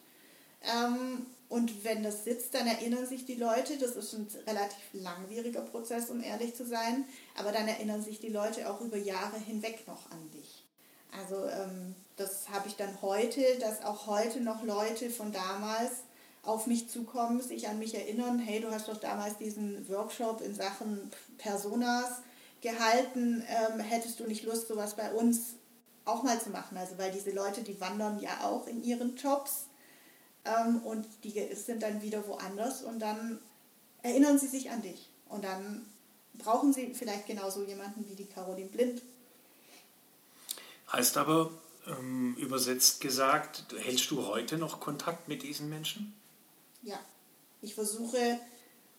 [0.63, 5.59] Ähm, und wenn das sitzt, dann erinnern sich die Leute, das ist ein relativ langwieriger
[5.59, 7.03] Prozess, um ehrlich zu sein,
[7.37, 10.63] aber dann erinnern sich die Leute auch über Jahre hinweg noch an dich.
[11.11, 15.91] Also ähm, das habe ich dann heute, dass auch heute noch Leute von damals
[16.41, 20.55] auf mich zukommen, sich an mich erinnern, hey, du hast doch damals diesen Workshop in
[20.55, 22.21] Sachen Personas
[22.61, 25.55] gehalten, ähm, hättest du nicht Lust, sowas bei uns
[26.05, 26.77] auch mal zu machen?
[26.77, 29.65] Also weil diese Leute, die wandern ja auch in ihren Jobs
[30.45, 33.39] ähm, und die sind dann wieder woanders und dann
[34.01, 35.85] erinnern sie sich an dich und dann
[36.39, 39.01] brauchen sie vielleicht genauso jemanden wie die Caroline Blind.
[40.91, 41.51] Heißt aber,
[41.87, 46.13] ähm, übersetzt gesagt, hältst du heute noch Kontakt mit diesen Menschen?
[46.83, 46.99] Ja,
[47.61, 48.39] ich versuche,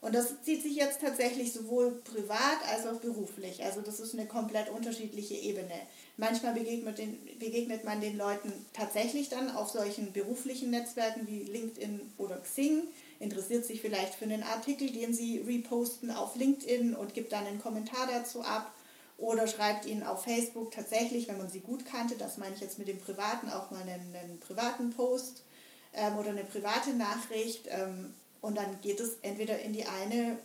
[0.02, 3.62] und das zieht sich jetzt tatsächlich sowohl privat als auch beruflich.
[3.62, 5.74] Also das ist eine komplett unterschiedliche Ebene.
[6.16, 12.00] Manchmal begegnet, den, begegnet man den Leuten tatsächlich dann auf solchen beruflichen Netzwerken wie LinkedIn
[12.18, 12.82] oder Xing,
[13.20, 17.62] interessiert sich vielleicht für einen Artikel, den sie reposten auf LinkedIn und gibt dann einen
[17.62, 18.72] Kommentar dazu ab
[19.18, 22.80] oder schreibt ihnen auf Facebook tatsächlich, wenn man sie gut kannte, das meine ich jetzt
[22.80, 25.44] mit dem Privaten, auch mal einen, einen privaten Post.
[25.92, 30.36] ähm, oder eine private Nachricht ähm, und dann geht es entweder in die eine,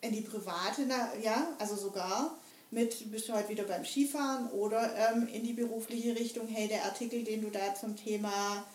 [0.00, 0.88] in die private,
[1.22, 2.36] ja, also sogar
[2.70, 6.84] mit, bist du heute wieder beim Skifahren oder ähm, in die berufliche Richtung, hey, der
[6.84, 8.66] Artikel, den du da zum Thema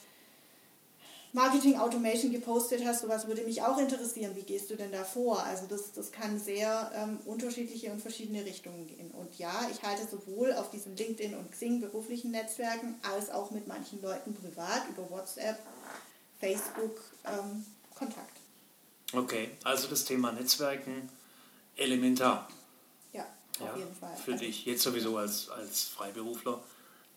[1.33, 4.35] Marketing Automation gepostet hast, sowas würde mich auch interessieren.
[4.35, 5.43] Wie gehst du denn da vor?
[5.43, 9.11] Also das, das kann sehr ähm, unterschiedliche und verschiedene Richtungen gehen.
[9.11, 13.65] Und ja, ich halte sowohl auf diesen LinkedIn und Xing beruflichen Netzwerken als auch mit
[13.65, 15.57] manchen Leuten privat über WhatsApp,
[16.39, 18.40] Facebook ähm, Kontakt.
[19.13, 21.09] Okay, also das Thema Netzwerken
[21.75, 22.47] elementar.
[23.13, 23.25] Ja,
[23.59, 24.15] auf ja, jeden Fall.
[24.15, 26.61] Für also, dich jetzt sowieso als, als Freiberufler,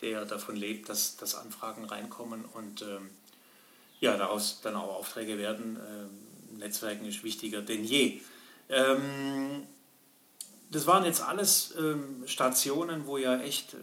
[0.00, 3.10] der davon lebt, dass, dass Anfragen reinkommen und ähm,
[4.00, 5.78] ja, daraus dann auch Aufträge werden.
[5.88, 8.20] Ähm, Netzwerken ist wichtiger denn je.
[8.68, 9.66] Ähm,
[10.70, 13.76] das waren jetzt alles ähm, Stationen, wo ja echt äh,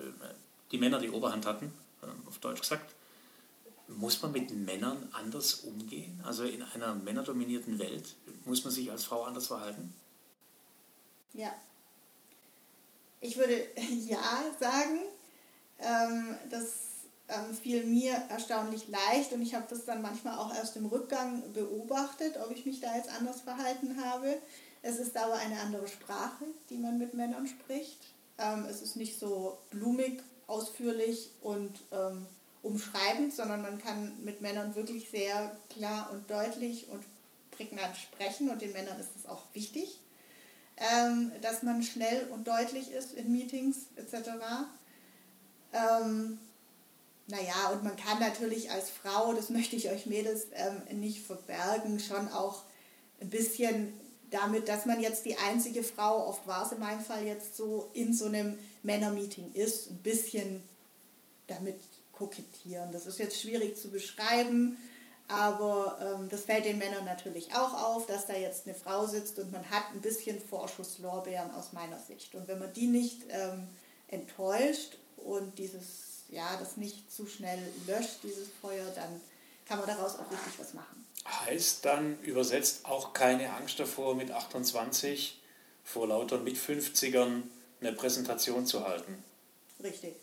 [0.72, 2.94] die Männer die Oberhand hatten, äh, auf Deutsch gesagt.
[3.98, 6.22] Muss man mit Männern anders umgehen?
[6.26, 9.94] Also in einer männerdominierten Welt muss man sich als Frau anders verhalten?
[11.34, 11.54] Ja.
[13.20, 13.68] Ich würde
[14.08, 15.00] ja sagen.
[15.80, 16.92] Ähm, das
[17.28, 21.42] ähm, fiel mir erstaunlich leicht und ich habe das dann manchmal auch erst im Rückgang
[21.54, 24.38] beobachtet, ob ich mich da jetzt anders verhalten habe.
[24.84, 28.00] Es ist aber eine andere Sprache, die man mit Männern spricht.
[28.38, 31.80] Ähm, es ist nicht so blumig, ausführlich und
[32.64, 37.04] umschreibend, sondern man kann mit Männern wirklich sehr klar und deutlich und
[37.52, 40.00] prägnant sprechen und den Männern ist es auch wichtig,
[40.78, 44.30] ähm, dass man schnell und deutlich ist in Meetings etc.
[45.74, 46.40] Ähm,
[47.28, 52.00] naja, und man kann natürlich als Frau, das möchte ich euch Mädels ähm, nicht verbergen,
[52.00, 52.64] schon auch
[53.22, 53.94] ein bisschen
[54.32, 57.90] damit, dass man jetzt die einzige Frau, oft war es in meinem Fall jetzt so,
[57.94, 60.64] in so einem Männermeeting ist, ein bisschen
[61.48, 61.80] damit
[62.22, 62.92] kokettieren.
[62.92, 64.78] Das ist jetzt schwierig zu beschreiben,
[65.28, 69.40] aber ähm, das fällt den Männern natürlich auch auf, dass da jetzt eine Frau sitzt
[69.40, 72.36] und man hat ein bisschen Vorschusslorbeeren aus meiner Sicht.
[72.36, 73.68] Und wenn man die nicht ähm,
[74.08, 79.20] enttäuscht und dieses ja, das nicht zu schnell löscht, dieses Feuer, dann
[79.68, 81.06] kann man daraus auch richtig was machen.
[81.46, 85.40] Heißt dann übersetzt auch keine Angst davor, mit 28
[85.84, 87.44] vor lauter mit 50ern
[87.82, 89.24] eine Präsentation zu halten?
[89.84, 90.16] Richtig.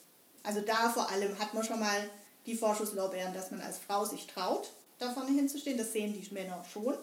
[0.42, 2.10] Also da vor allem hat man schon mal
[2.46, 5.78] die Vorschusslorbeeren, dass man als Frau sich traut, da vorne hinzustehen.
[5.78, 6.94] Das sehen die Männer schon.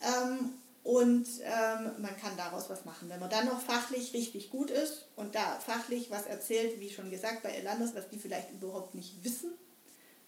[0.00, 0.54] Ähm,
[0.84, 3.08] und ähm, man kann daraus was machen.
[3.08, 7.10] Wenn man dann noch fachlich richtig gut ist und da fachlich was erzählt, wie schon
[7.10, 9.52] gesagt bei Elanders, was die vielleicht überhaupt nicht wissen,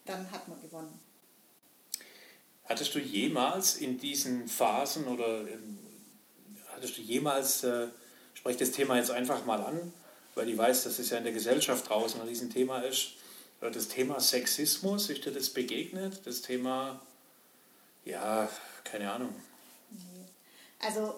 [0.04, 0.96] dann hat man gewonnen.
[2.66, 5.78] Hattest du jemals in diesen Phasen oder ähm,
[6.68, 7.88] hattest du jemals, äh,
[8.34, 9.92] spreche das Thema jetzt einfach mal an,
[10.34, 13.12] weil ich weiß, dass es ja in der Gesellschaft draußen ein Riesenthema ist,
[13.60, 16.20] das Thema Sexismus, ist dir das begegnet?
[16.26, 17.00] Das Thema,
[18.04, 18.50] ja,
[18.84, 19.34] keine Ahnung,
[20.84, 21.14] also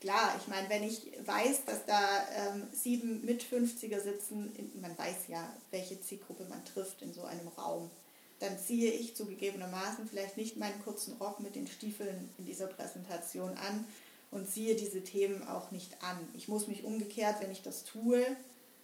[0.00, 5.28] klar, ich meine, wenn ich weiß, dass da ähm, sieben mit 50er sitzen, man weiß
[5.28, 7.90] ja, welche Zielgruppe man trifft in so einem Raum,
[8.38, 13.56] dann ziehe ich zugegebenermaßen vielleicht nicht meinen kurzen Rock mit den Stiefeln in dieser Präsentation
[13.56, 13.86] an
[14.30, 16.18] und ziehe diese Themen auch nicht an.
[16.36, 18.24] Ich muss mich umgekehrt, wenn ich das tue,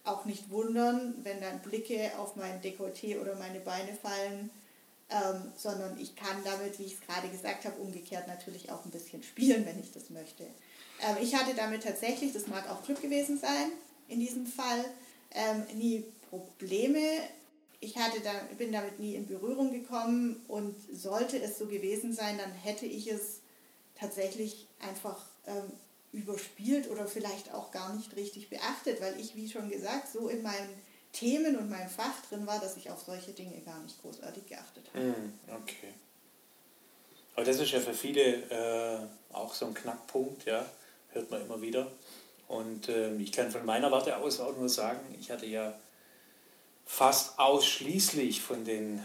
[0.04, 4.50] auch nicht wundern, wenn dann Blicke auf mein Dekolleté oder meine Beine fallen
[5.12, 8.90] ähm, sondern ich kann damit, wie ich es gerade gesagt habe, umgekehrt natürlich auch ein
[8.90, 10.44] bisschen spielen, wenn ich das möchte.
[11.00, 13.70] Ähm, ich hatte damit tatsächlich, das mag auch Glück gewesen sein,
[14.08, 14.84] in diesem Fall,
[15.32, 17.00] ähm, nie Probleme.
[17.80, 22.38] Ich hatte da, bin damit nie in Berührung gekommen und sollte es so gewesen sein,
[22.38, 23.40] dann hätte ich es
[23.94, 25.72] tatsächlich einfach ähm,
[26.12, 30.42] überspielt oder vielleicht auch gar nicht richtig beachtet, weil ich, wie schon gesagt, so in
[30.42, 30.68] meinem
[31.12, 34.84] Themen und meinem Fach drin war, dass ich auf solche Dinge gar nicht großartig geachtet
[34.92, 35.06] habe.
[35.06, 35.94] Mm, okay.
[37.34, 40.66] Aber das ist ja für viele äh, auch so ein Knackpunkt, ja,
[41.12, 41.90] hört man immer wieder.
[42.48, 45.72] Und äh, ich kann von meiner Warte aus auch nur sagen, ich hatte ja
[46.84, 49.02] fast ausschließlich von den,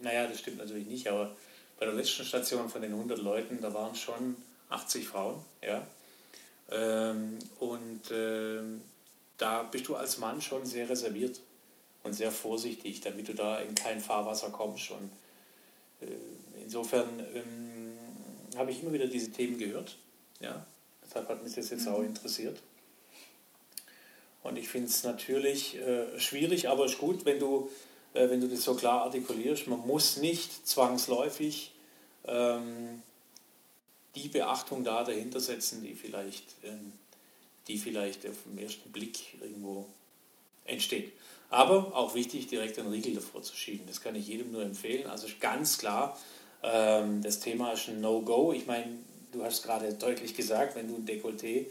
[0.00, 1.34] naja, das stimmt natürlich nicht, aber
[1.80, 4.36] bei der letzten Station von den 100 Leuten, da waren schon
[4.68, 5.86] 80 Frauen, ja.
[6.70, 8.82] Ähm, und ähm,
[9.38, 11.40] da bist du als Mann schon sehr reserviert
[12.02, 14.90] und sehr vorsichtig, damit du da in kein Fahrwasser kommst.
[14.90, 15.10] Und
[16.00, 16.12] äh,
[16.62, 17.96] insofern ähm,
[18.56, 19.96] habe ich immer wieder diese Themen gehört.
[20.40, 20.66] Ja?
[21.04, 21.94] Deshalb hat mich das jetzt mhm.
[21.94, 22.58] auch interessiert.
[24.42, 27.70] Und ich finde es natürlich äh, schwierig, aber es ist gut, wenn du,
[28.14, 29.66] äh, wenn du das so klar artikulierst.
[29.66, 31.72] Man muss nicht zwangsläufig
[32.26, 33.02] ähm,
[34.14, 36.92] die Beachtung da dahinter setzen, die vielleicht ähm,
[37.68, 39.86] die vielleicht auf den ersten Blick irgendwo
[40.64, 41.12] entsteht.
[41.50, 43.86] Aber auch wichtig, direkt einen Riegel davor zu schieben.
[43.86, 45.06] Das kann ich jedem nur empfehlen.
[45.06, 46.18] Also ganz klar,
[46.62, 48.52] ähm, das Thema ist ein No-Go.
[48.52, 48.98] Ich meine,
[49.32, 51.66] du hast gerade deutlich gesagt, wenn du ein Dekolleté,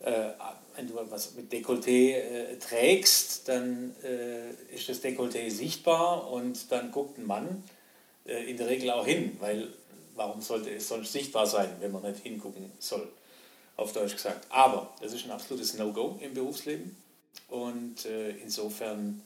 [0.00, 0.30] äh,
[0.76, 6.90] wenn du was mit Dekolleté äh, trägst, dann äh, ist das Dekolleté sichtbar und dann
[6.90, 7.62] guckt ein Mann
[8.46, 9.68] in der Regel auch hin, weil
[10.18, 13.08] warum sollte es sonst sichtbar sein, wenn man nicht hingucken soll,
[13.76, 14.46] auf Deutsch gesagt.
[14.50, 16.96] Aber das ist ein absolutes No-Go im Berufsleben.
[17.48, 19.22] Und äh, insofern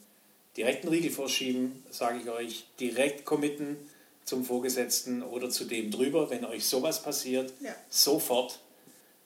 [0.55, 3.77] direkt einen Riegel vorschieben, sage ich euch, direkt committen
[4.23, 7.75] zum Vorgesetzten oder zu dem drüber, wenn euch sowas passiert, ja.
[7.89, 8.59] sofort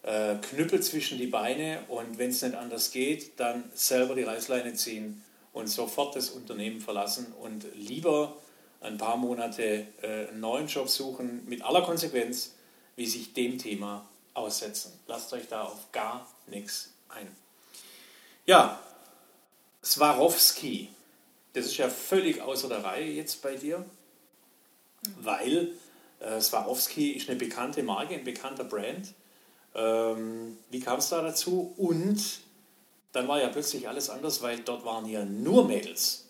[0.04, 4.74] äh, Knüppel zwischen die Beine und wenn es nicht anders geht, dann selber die Reißleine
[4.74, 8.36] ziehen und sofort das Unternehmen verlassen und lieber
[8.82, 12.54] ein paar Monate äh, einen neuen Job suchen, mit aller Konsequenz,
[12.96, 14.94] wie sich dem Thema aussetzen.
[15.08, 17.28] Lasst euch da auf gar nichts ein.
[18.46, 18.80] Ja,
[19.84, 20.90] Swarovski,
[21.54, 23.86] das ist ja völlig außer der Reihe jetzt bei dir,
[25.20, 25.74] weil
[26.20, 29.14] äh, Swarovski ist eine bekannte Marke, ein bekannter Brand.
[29.76, 31.74] Ähm, wie kam es da dazu?
[31.78, 32.42] Und
[33.12, 36.26] dann war ja plötzlich alles anders, weil dort waren ja nur Mädels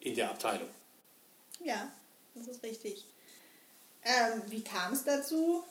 [0.00, 0.68] in der Abteilung.
[1.64, 1.90] Ja,
[2.34, 3.06] das ist richtig.
[4.04, 5.64] Ähm, wie kam es dazu?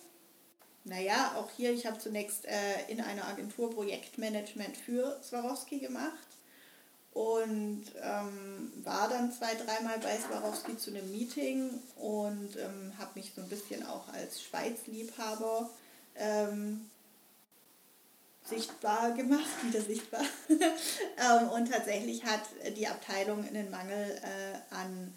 [0.86, 6.28] Naja, auch hier, ich habe zunächst äh, in einer Agentur Projektmanagement für Swarovski gemacht
[7.14, 13.32] und ähm, war dann zwei, dreimal bei Swarovski zu einem Meeting und ähm, habe mich
[13.36, 15.70] so ein bisschen auch als Schweiz-Liebhaber
[16.16, 16.90] ähm,
[18.44, 20.24] sichtbar gemacht, wieder sichtbar.
[21.16, 22.42] Ähm, und tatsächlich hat
[22.76, 25.14] die Abteilung einen Mangel äh, an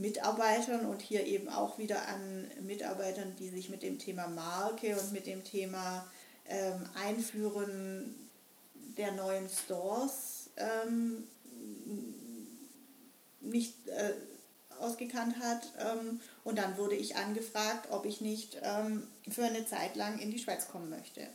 [0.00, 5.12] Mitarbeitern und hier eben auch wieder an Mitarbeitern, die sich mit dem Thema Marke und
[5.12, 6.06] mit dem Thema
[6.48, 8.14] ähm, Einführen
[8.96, 11.24] der neuen Stores ähm,
[13.40, 14.14] nicht äh,
[14.80, 15.70] ausgekannt hat.
[15.78, 20.30] Ähm, und dann wurde ich angefragt, ob ich nicht ähm, für eine Zeit lang in
[20.30, 21.26] die Schweiz kommen möchte.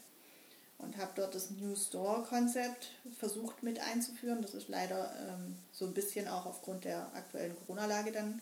[0.79, 4.41] Und habe dort das New Store-Konzept versucht mit einzuführen.
[4.41, 8.41] Das ist leider ähm, so ein bisschen auch aufgrund der aktuellen Corona-Lage dann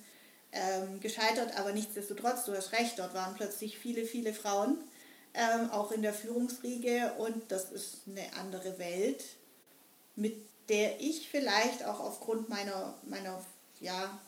[0.54, 4.78] ähm, gescheitert, aber nichtsdestotrotz, du hast recht, dort waren plötzlich viele, viele Frauen,
[5.34, 9.24] ähm, auch in der Führungsriege und das ist eine andere Welt,
[10.16, 10.36] mit
[10.70, 13.44] der ich vielleicht auch aufgrund meiner, meiner
[13.80, 14.20] ja,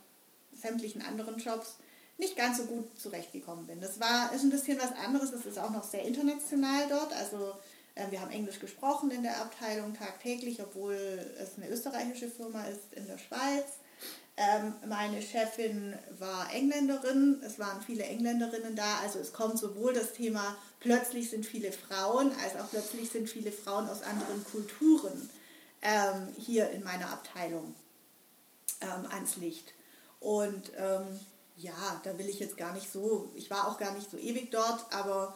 [0.54, 1.76] sämtlichen anderen Jobs
[2.18, 3.82] nicht ganz so gut zurechtgekommen bin.
[3.82, 7.54] Das war, ist ein bisschen was anderes, es ist auch noch sehr international dort, also
[7.96, 10.96] äh, wir haben Englisch gesprochen in der Abteilung tagtäglich, obwohl
[11.40, 13.66] es eine österreichische Firma ist in der Schweiz.
[14.38, 20.12] Ähm, meine Chefin war Engländerin, es waren viele Engländerinnen da, also es kommt sowohl das
[20.12, 25.30] Thema, plötzlich sind viele Frauen, als auch plötzlich sind viele Frauen aus anderen Kulturen
[25.82, 27.74] ähm, hier in meiner Abteilung
[28.82, 29.74] ähm, ans Licht.
[30.20, 31.20] Und ähm,
[31.56, 34.52] ja, da will ich jetzt gar nicht so, ich war auch gar nicht so ewig
[34.52, 35.34] dort, aber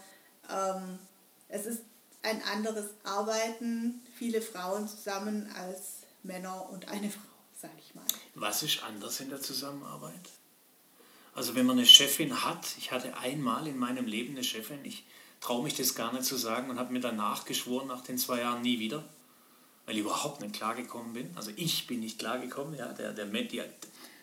[0.49, 0.99] ähm,
[1.47, 1.83] es ist
[2.21, 7.21] ein anderes Arbeiten, viele Frauen zusammen als Männer und eine Frau
[7.61, 8.05] sage ich mal.
[8.39, 10.29] Was ist anders in der Zusammenarbeit?
[11.33, 15.03] Also wenn man eine Chefin hat, ich hatte einmal in meinem Leben eine Chefin, ich
[15.41, 18.39] traue mich das gar nicht zu sagen und habe mir danach geschworen, nach den zwei
[18.39, 19.03] Jahren nie wieder,
[19.85, 21.31] weil ich überhaupt nicht klargekommen bin.
[21.35, 23.61] Also ich bin nicht klargekommen, ja, der, der die,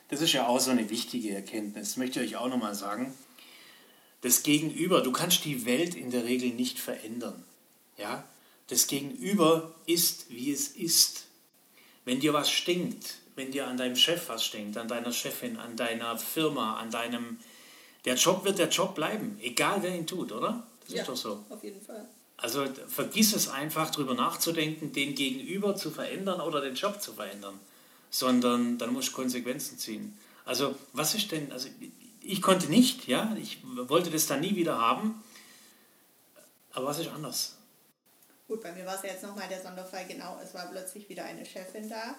[0.09, 3.13] das ist ja auch so eine wichtige Erkenntnis, das möchte ich euch auch nochmal sagen.
[4.21, 7.43] Das Gegenüber, du kannst die Welt in der Regel nicht verändern.
[7.97, 8.27] Ja?
[8.67, 11.27] Das Gegenüber ist, wie es ist.
[12.03, 15.77] Wenn dir was stinkt, wenn dir an deinem Chef was stinkt, an deiner Chefin, an
[15.77, 17.39] deiner Firma, an deinem...
[18.03, 20.65] Der Job wird der Job bleiben, egal wer ihn tut, oder?
[20.81, 21.45] Das ja, ist doch so.
[21.49, 22.07] auf jeden Fall.
[22.37, 27.59] Also vergiss es einfach, darüber nachzudenken, den Gegenüber zu verändern oder den Job zu verändern,
[28.09, 30.17] sondern dann musst du Konsequenzen ziehen.
[30.45, 31.67] Also was ist denn, also
[32.21, 35.23] ich konnte nicht, ja, ich wollte das dann nie wieder haben,
[36.71, 37.57] aber was ist anders?
[38.47, 41.25] Gut, bei mir war es ja jetzt nochmal der Sonderfall, genau, es war plötzlich wieder
[41.25, 42.15] eine Chefin da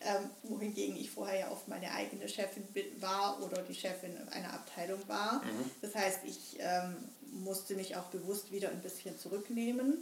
[0.00, 2.64] ähm, wohingegen ich vorher ja oft meine eigene Chefin
[3.00, 5.42] war oder die Chefin einer Abteilung war.
[5.42, 5.70] Mhm.
[5.80, 6.96] Das heißt, ich ähm,
[7.32, 9.98] musste mich auch bewusst wieder ein bisschen zurücknehmen.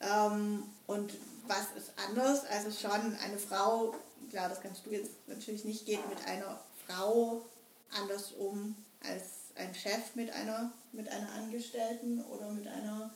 [0.00, 1.14] Ähm, und
[1.46, 2.44] was ist anders?
[2.46, 3.94] Also schon eine Frau,
[4.30, 7.44] klar, das kannst du jetzt natürlich nicht, geht mit einer Frau
[7.90, 9.22] anders um als
[9.56, 13.12] ein Chef mit einer, mit einer Angestellten oder mit einer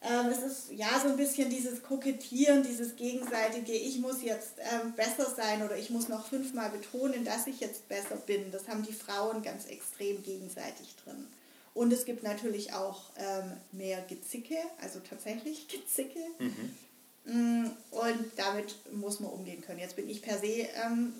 [0.00, 4.92] ähm, es ist ja so ein bisschen dieses Kokettieren, dieses gegenseitige, ich muss jetzt ähm,
[4.92, 8.52] besser sein oder ich muss noch fünfmal betonen, dass ich jetzt besser bin.
[8.52, 11.26] Das haben die Frauen ganz extrem gegenseitig drin.
[11.74, 16.20] Und es gibt natürlich auch ähm, mehr Gezicke, also tatsächlich Gezicke.
[16.38, 16.76] Mhm.
[17.24, 19.80] Mm, und damit muss man umgehen können.
[19.80, 21.12] Jetzt bin ich per se ähm,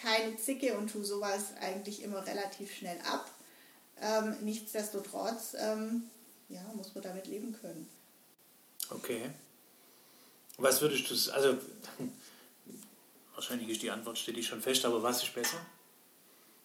[0.00, 3.30] keine Zicke und tue sowas eigentlich immer relativ schnell ab.
[4.00, 6.04] Ähm, nichtsdestotrotz ähm,
[6.48, 7.88] ja, muss man damit leben können.
[8.94, 9.30] Okay.
[10.58, 11.58] Was würdest du, also
[13.34, 15.64] wahrscheinlich ist die Antwort steht die schon fest, aber was ist besser?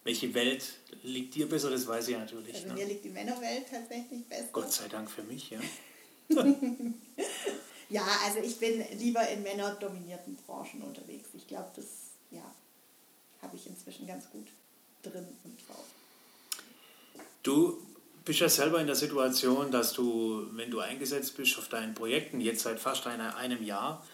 [0.03, 0.63] Welche Welt
[1.03, 1.69] liegt dir besser?
[1.69, 2.55] Das weiß ich natürlich.
[2.55, 2.73] Also ne?
[2.75, 4.49] mir liegt die Männerwelt tatsächlich besser.
[4.51, 5.59] Gott sei Dank für mich, ja.
[7.89, 11.29] ja, also ich bin lieber in männerdominierten Branchen unterwegs.
[11.33, 11.85] Ich glaube, das
[12.31, 12.43] ja,
[13.41, 14.47] habe ich inzwischen ganz gut
[15.03, 15.85] drin und drauf.
[17.43, 17.81] Du
[18.27, 22.41] bist ja selber in der Situation, dass du, wenn du eingesetzt bist auf deinen Projekten,
[22.41, 24.05] jetzt seit fast einem Jahr,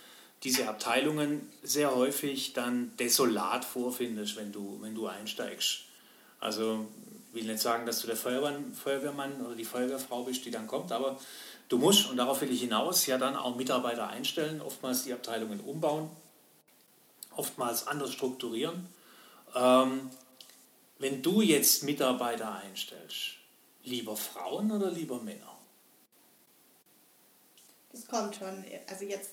[0.44, 5.86] diese Abteilungen sehr häufig dann desolat vorfindest, wenn du, wenn du einsteigst.
[6.40, 6.86] Also
[7.30, 10.68] ich will nicht sagen, dass du der Feuerwehrmann, Feuerwehrmann oder die Feuerwehrfrau bist, die dann
[10.68, 11.20] kommt, aber
[11.70, 15.60] du musst, und darauf will ich hinaus, ja dann auch Mitarbeiter einstellen, oftmals die Abteilungen
[15.60, 16.10] umbauen,
[17.36, 18.88] oftmals anders strukturieren.
[19.56, 20.12] Ähm,
[21.00, 23.43] wenn du jetzt Mitarbeiter einstellst,
[23.84, 25.58] lieber Frauen oder lieber Männer?
[27.92, 28.64] Das kommt schon.
[28.88, 29.32] Also jetzt,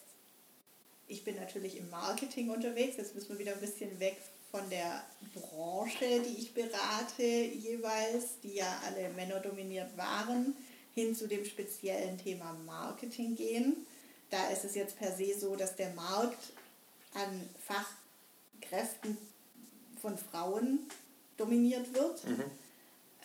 [1.09, 4.18] ich bin natürlich im Marketing unterwegs, jetzt müssen wir wieder ein bisschen weg
[4.51, 10.57] von der Branche, die ich berate jeweils, die ja alle männerdominiert waren,
[10.94, 13.86] hin zu dem speziellen Thema Marketing gehen.
[14.30, 16.53] Da ist es jetzt per se so, dass der Markt
[17.14, 17.48] an
[18.61, 19.16] Fachkräften
[20.01, 20.80] von Frauen
[21.36, 22.24] dominiert wird.
[22.24, 22.44] Mhm.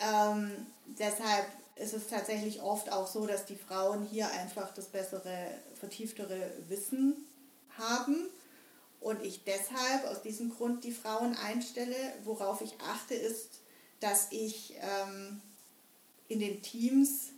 [0.00, 5.50] Ähm, deshalb ist es tatsächlich oft auch so, dass die Frauen hier einfach das bessere,
[5.78, 7.16] vertieftere Wissen
[7.78, 8.28] haben
[9.00, 11.96] und ich deshalb aus diesem Grund die Frauen einstelle.
[12.24, 13.60] Worauf ich achte, ist,
[14.00, 15.40] dass ich ähm,
[16.28, 17.30] in den Teams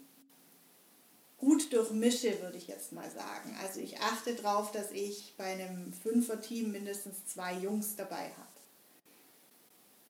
[1.38, 3.56] gut durchmische, würde ich jetzt mal sagen.
[3.62, 8.47] Also ich achte darauf, dass ich bei einem Fünfer-Team mindestens zwei Jungs dabei habe.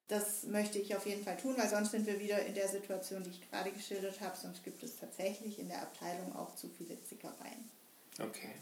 [0.09, 3.23] Das möchte ich auf jeden Fall tun, weil sonst sind wir wieder in der Situation,
[3.23, 4.35] die ich gerade geschildert habe.
[4.37, 7.71] Sonst gibt es tatsächlich in der Abteilung auch zu viele Zickereien.
[8.19, 8.55] Okay.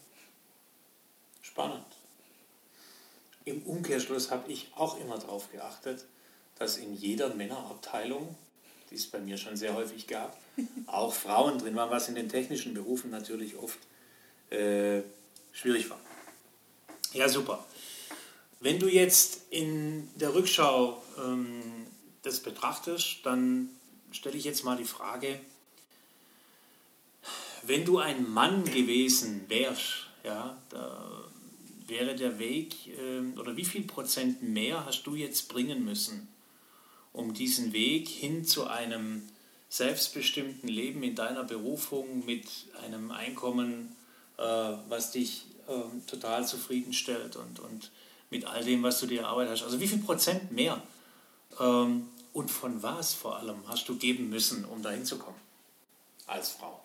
[1.43, 1.87] Spannend.
[3.45, 6.05] Im Umkehrschluss habe ich auch immer darauf geachtet,
[6.59, 8.35] dass in jeder Männerabteilung,
[8.91, 10.37] die es bei mir schon sehr häufig gab,
[10.87, 13.79] auch Frauen drin waren, was in den technischen Berufen natürlich oft
[14.51, 15.03] äh,
[15.53, 16.01] schwierig war.
[17.13, 17.65] Ja, super.
[18.67, 21.87] Wenn du jetzt in der Rückschau ähm,
[22.25, 23.69] das betrachtest, dann
[24.11, 25.39] stelle ich jetzt mal die Frage,
[27.63, 31.29] wenn du ein Mann gewesen wärst, ja, da
[31.87, 36.27] wäre der Weg, äh, oder wie viel Prozent mehr hast du jetzt bringen müssen,
[37.13, 39.29] um diesen Weg hin zu einem
[39.69, 42.49] selbstbestimmten Leben in deiner Berufung mit
[42.85, 43.95] einem Einkommen,
[44.39, 47.93] äh, was dich äh, total zufriedenstellt und, und
[48.37, 49.63] mit all dem, was du dir erarbeitet hast.
[49.63, 50.83] Also wie viel Prozent mehr
[51.59, 55.41] ähm, und von was vor allem hast du geben müssen, um dahin zu kommen
[56.27, 56.81] als Frau?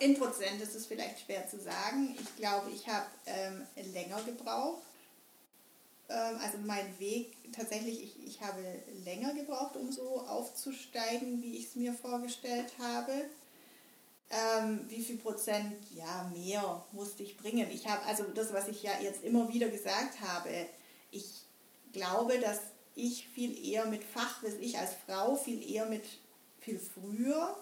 [0.00, 2.16] In Prozent ist es vielleicht schwer zu sagen.
[2.20, 3.62] Ich glaube, ich habe ähm,
[3.92, 4.82] länger gebraucht.
[6.08, 8.62] Ähm, also mein Weg, tatsächlich, ich, ich habe
[9.04, 13.12] länger gebraucht, um so aufzusteigen, wie ich es mir vorgestellt habe.
[14.30, 17.66] Ähm, wie viel Prozent, ja, mehr musste ich bringen.
[17.70, 20.66] Ich habe, also das, was ich ja jetzt immer wieder gesagt habe,
[21.10, 21.24] ich
[21.92, 22.60] glaube, dass
[22.94, 26.04] ich viel eher mit Fachwissen, ich als Frau viel eher mit,
[26.60, 27.56] viel früher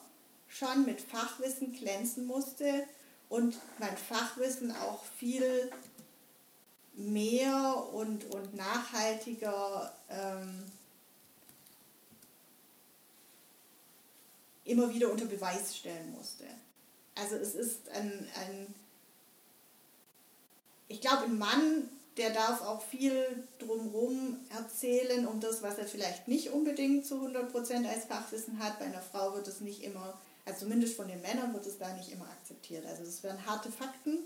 [0.49, 2.87] schon mit Fachwissen glänzen musste
[3.29, 5.71] und mein Fachwissen auch viel
[6.95, 10.65] mehr und, und nachhaltiger ähm,
[14.67, 16.45] immer wieder unter Beweis stellen musste.
[17.15, 18.75] Also es ist ein, ein
[20.89, 26.29] ich glaube, ein Mann, der darf auch viel drumherum erzählen, um das, was er vielleicht
[26.29, 28.79] nicht unbedingt zu 100% als Fachwissen hat.
[28.79, 31.93] Bei einer Frau wird es nicht immer, also zumindest von den Männern wird es da
[31.95, 32.87] nicht immer akzeptiert.
[32.87, 34.19] Also es werden harte Fakten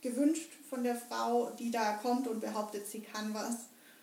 [0.00, 3.56] gewünscht von der Frau, die da kommt und behauptet, sie kann was.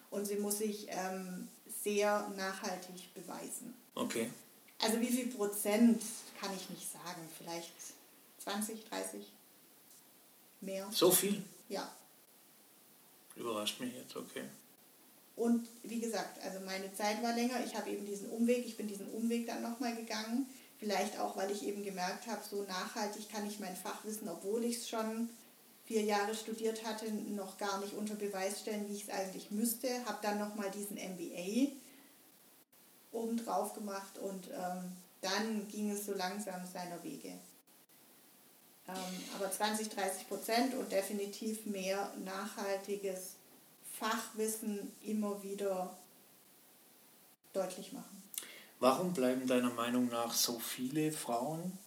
[0.09, 1.47] Und sie muss sich ähm,
[1.83, 3.73] sehr nachhaltig beweisen.
[3.95, 4.29] Okay.
[4.81, 6.01] Also wie viel Prozent
[6.39, 7.21] kann ich nicht sagen.
[7.37, 7.71] Vielleicht
[8.39, 9.21] 20, 30
[10.61, 10.87] mehr.
[10.91, 11.43] So viel?
[11.69, 11.91] Ja.
[13.35, 14.43] Überrascht mich jetzt, okay.
[15.35, 17.63] Und wie gesagt, also meine Zeit war länger.
[17.65, 20.47] Ich habe eben diesen Umweg, ich bin diesen Umweg dann nochmal gegangen.
[20.79, 24.77] Vielleicht auch, weil ich eben gemerkt habe, so nachhaltig kann ich mein Fachwissen, obwohl ich
[24.77, 25.29] es schon
[25.85, 30.05] vier Jahre studiert hatte, noch gar nicht unter Beweis stellen, wie ich es eigentlich müsste.
[30.05, 31.71] Habe dann nochmal diesen MBA
[33.15, 34.91] obendrauf gemacht und ähm,
[35.21, 37.39] dann ging es so langsam seiner Wege.
[38.87, 43.35] Ähm, aber 20, 30 Prozent und definitiv mehr nachhaltiges
[43.99, 45.97] Fachwissen immer wieder
[47.53, 48.23] deutlich machen.
[48.79, 51.77] Warum bleiben deiner Meinung nach so viele Frauen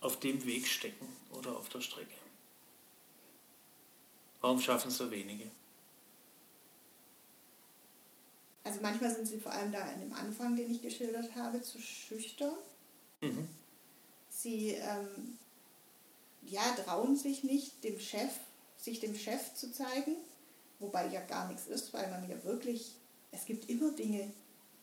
[0.00, 2.14] auf dem Weg stecken oder auf der Strecke?
[4.40, 5.50] Warum schaffen es so wenige?
[8.66, 11.78] Also manchmal sind sie vor allem da an dem Anfang, den ich geschildert habe, zu
[11.78, 12.52] schüchtern.
[13.20, 13.46] Mhm.
[14.28, 15.38] Sie ähm,
[16.42, 18.32] ja, trauen sich nicht, dem Chef,
[18.76, 20.16] sich dem Chef zu zeigen,
[20.80, 22.96] wobei ja gar nichts ist, weil man ja wirklich,
[23.30, 24.32] es gibt immer Dinge,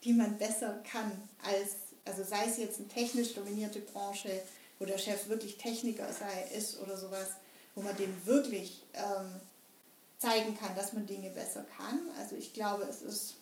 [0.06, 1.12] die man besser kann
[1.44, 1.76] als,
[2.06, 4.44] also sei es jetzt eine technisch dominierte Branche,
[4.80, 7.28] wo der Chef wirklich Techniker sei, ist oder sowas,
[7.76, 9.42] wo man dem wirklich ähm,
[10.20, 12.00] zeigen kann, dass man Dinge besser kann.
[12.18, 13.36] Also ich glaube, es ist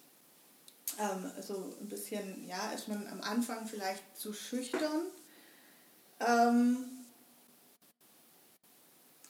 [1.02, 5.02] ähm, so ein bisschen, ja, ist man am Anfang vielleicht zu schüchtern.
[6.20, 6.78] Ähm,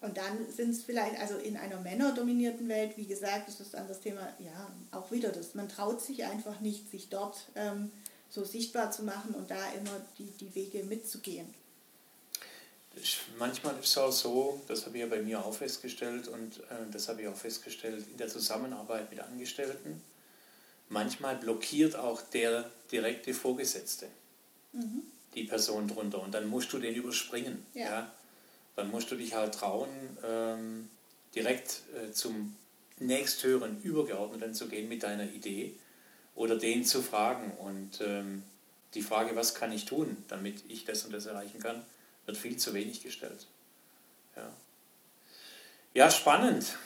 [0.01, 3.87] und dann sind es vielleicht, also in einer männerdominierten Welt, wie gesagt, ist das dann
[3.87, 5.53] das Thema, ja, auch wieder das.
[5.53, 7.91] Man traut sich einfach nicht, sich dort ähm,
[8.29, 11.53] so sichtbar zu machen und da immer die, die Wege mitzugehen.
[13.37, 16.91] Manchmal ist es auch so, das habe ich ja bei mir auch festgestellt und äh,
[16.91, 20.01] das habe ich auch festgestellt in der Zusammenarbeit mit Angestellten.
[20.91, 24.07] Manchmal blockiert auch der direkte Vorgesetzte
[24.73, 25.03] mhm.
[25.33, 27.65] die Person drunter und dann musst du den überspringen.
[27.73, 27.83] Ja.
[27.83, 28.11] ja?
[28.75, 29.87] Dann musst du dich halt trauen,
[30.21, 30.89] ähm,
[31.33, 32.57] direkt äh, zum
[32.99, 35.73] nächsthöheren Übergeordneten zu gehen mit deiner Idee
[36.35, 37.51] oder den zu fragen.
[37.51, 38.43] Und ähm,
[38.93, 41.85] die Frage, was kann ich tun, damit ich das und das erreichen kann,
[42.25, 43.47] wird viel zu wenig gestellt.
[44.35, 44.51] Ja,
[45.93, 46.77] ja spannend.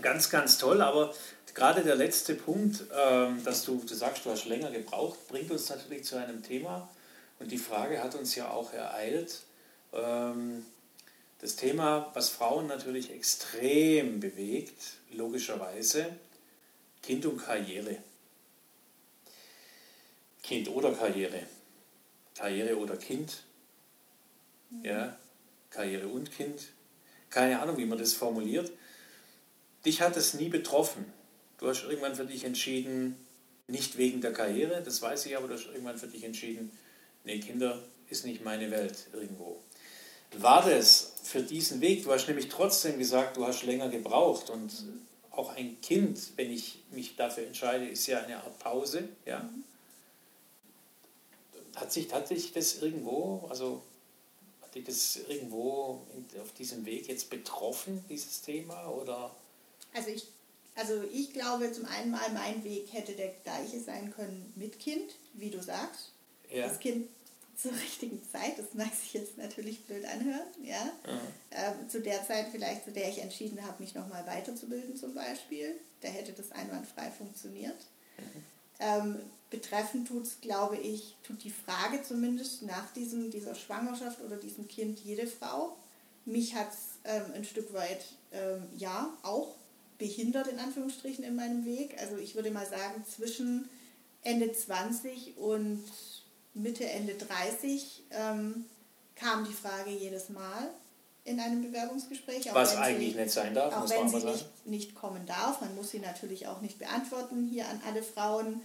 [0.00, 1.12] Ganz, ganz toll, aber
[1.54, 5.68] gerade der letzte Punkt, ähm, dass du, du sagst, du hast länger gebraucht, bringt uns
[5.68, 6.88] natürlich zu einem Thema.
[7.38, 9.40] Und die Frage hat uns ja auch ereilt.
[9.92, 10.64] Ähm,
[11.40, 14.80] das Thema, was Frauen natürlich extrem bewegt,
[15.12, 16.06] logischerweise,
[17.02, 17.96] Kind und Karriere.
[20.42, 21.42] Kind oder Karriere.
[22.36, 23.42] Karriere oder Kind.
[24.82, 25.16] Ja,
[25.70, 26.68] Karriere und Kind.
[27.28, 28.70] Keine Ahnung, wie man das formuliert.
[29.84, 31.12] Dich hat es nie betroffen.
[31.62, 33.14] Du hast irgendwann für dich entschieden,
[33.68, 36.76] nicht wegen der Karriere, das weiß ich, aber du hast irgendwann für dich entschieden,
[37.22, 39.60] nee, Kinder ist nicht meine Welt irgendwo.
[40.32, 42.02] War das für diesen Weg?
[42.02, 44.72] Du hast nämlich trotzdem gesagt, du hast länger gebraucht und
[45.30, 49.08] auch ein Kind, wenn ich mich dafür entscheide, ist ja eine Art Pause.
[49.24, 49.48] Ja?
[51.76, 53.82] Hat, sich, hat sich das irgendwo, also
[54.62, 56.04] hat dich das irgendwo
[56.42, 58.88] auf diesem Weg jetzt betroffen, dieses Thema?
[58.88, 59.30] Oder?
[59.94, 60.26] Also ich,
[60.74, 65.14] also ich glaube zum einen mal, mein Weg hätte der gleiche sein können mit Kind,
[65.34, 66.12] wie du sagst.
[66.50, 66.66] Ja.
[66.68, 67.08] Das Kind
[67.56, 70.92] zur richtigen Zeit, das mag sich jetzt natürlich blöd anhören, ja.
[71.50, 75.76] Ähm, zu der Zeit vielleicht, zu der ich entschieden habe, mich nochmal weiterzubilden zum Beispiel,
[76.00, 77.76] da hätte das einwandfrei funktioniert.
[78.18, 78.44] Mhm.
[78.80, 79.16] Ähm,
[79.50, 84.66] betreffend tut es, glaube ich, tut die Frage zumindest nach diesem, dieser Schwangerschaft oder diesem
[84.66, 85.76] Kind jede Frau.
[86.24, 89.54] Mich hat es ähm, ein Stück weit, ähm, ja, auch
[90.02, 91.96] behindert in Anführungsstrichen in meinem Weg.
[92.00, 93.68] Also ich würde mal sagen, zwischen
[94.22, 95.84] Ende 20 und
[96.54, 98.64] Mitte, Ende 30 ähm,
[99.14, 100.70] kam die Frage jedes Mal
[101.24, 102.52] in einem Bewerbungsgespräch.
[102.52, 105.60] Was eigentlich sie, nicht sein darf, auch wenn sie nicht, nicht kommen darf.
[105.60, 108.60] Man muss sie natürlich auch nicht beantworten hier an alle Frauen.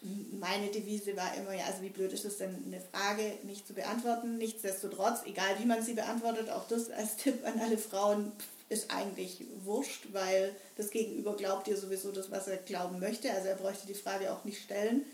[0.00, 3.74] Meine Devise war immer, ja, also wie blöd ist es denn, eine Frage nicht zu
[3.74, 4.38] beantworten.
[4.38, 8.32] Nichtsdestotrotz, egal wie man sie beantwortet, auch das als Tipp an alle Frauen
[8.68, 13.30] ist eigentlich wurscht, weil das Gegenüber glaubt dir sowieso das, was er glauben möchte.
[13.32, 15.04] Also er bräuchte die Frage auch nicht stellen.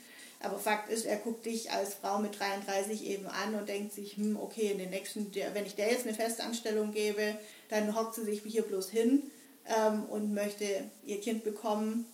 [0.41, 4.17] Aber Fakt ist, er guckt dich als Frau mit 33 eben an und denkt sich,
[4.17, 7.39] hm, okay, in den nächsten, wenn ich der jetzt eine Festanstellung gebe,
[7.71, 9.23] dann hockt sie sich hier bloß hin
[9.67, 10.67] ähm, und möchte
[11.07, 12.05] ihr Kind bekommen,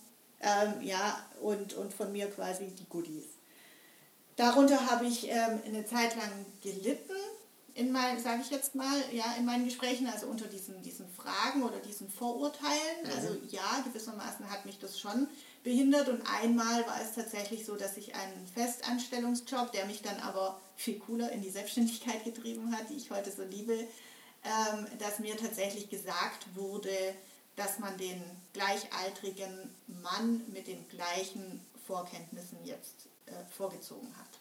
[0.41, 3.25] ähm, ja, und, und von mir quasi die Goodies.
[4.35, 7.13] Darunter habe ich ähm, eine Zeit lang gelitten,
[7.73, 11.63] in meinen, sage ich jetzt mal, ja, in meinen Gesprächen, also unter diesen, diesen Fragen
[11.63, 13.03] oder diesen Vorurteilen.
[13.03, 13.11] Mhm.
[13.15, 15.27] Also ja, gewissermaßen hat mich das schon
[15.63, 20.59] behindert und einmal war es tatsächlich so, dass ich einen Festanstellungsjob, der mich dann aber
[20.75, 25.37] viel cooler in die Selbstständigkeit getrieben hat, die ich heute so liebe, ähm, dass mir
[25.37, 26.89] tatsächlich gesagt wurde,
[27.55, 28.21] dass man den
[28.53, 34.39] gleichaltrigen Mann mit den gleichen Vorkenntnissen jetzt äh, vorgezogen hat.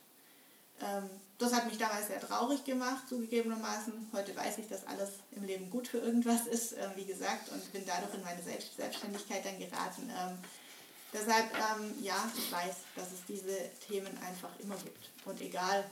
[0.82, 4.08] Ähm, das hat mich damals sehr traurig gemacht, zugegebenermaßen.
[4.12, 7.72] Heute weiß ich, dass alles im Leben gut für irgendwas ist, äh, wie gesagt, und
[7.72, 10.10] bin dadurch in meine Selbst Selbstständigkeit dann geraten.
[10.10, 10.38] Ähm,
[11.12, 13.56] Deshalb, ähm, ja, ich weiß, dass es diese
[13.86, 15.10] Themen einfach immer gibt.
[15.24, 15.84] Und egal,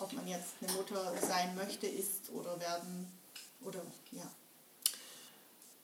[0.00, 3.12] ob man jetzt eine Mutter sein möchte, ist oder werden
[3.62, 4.28] oder ja.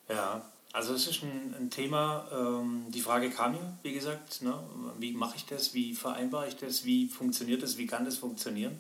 [0.09, 4.59] Ja, also es ist ein, ein Thema, ähm, die Frage kam ja, wie gesagt, ne?
[4.99, 8.79] wie mache ich das, wie vereinbare ich das, wie funktioniert das, wie kann das funktionieren?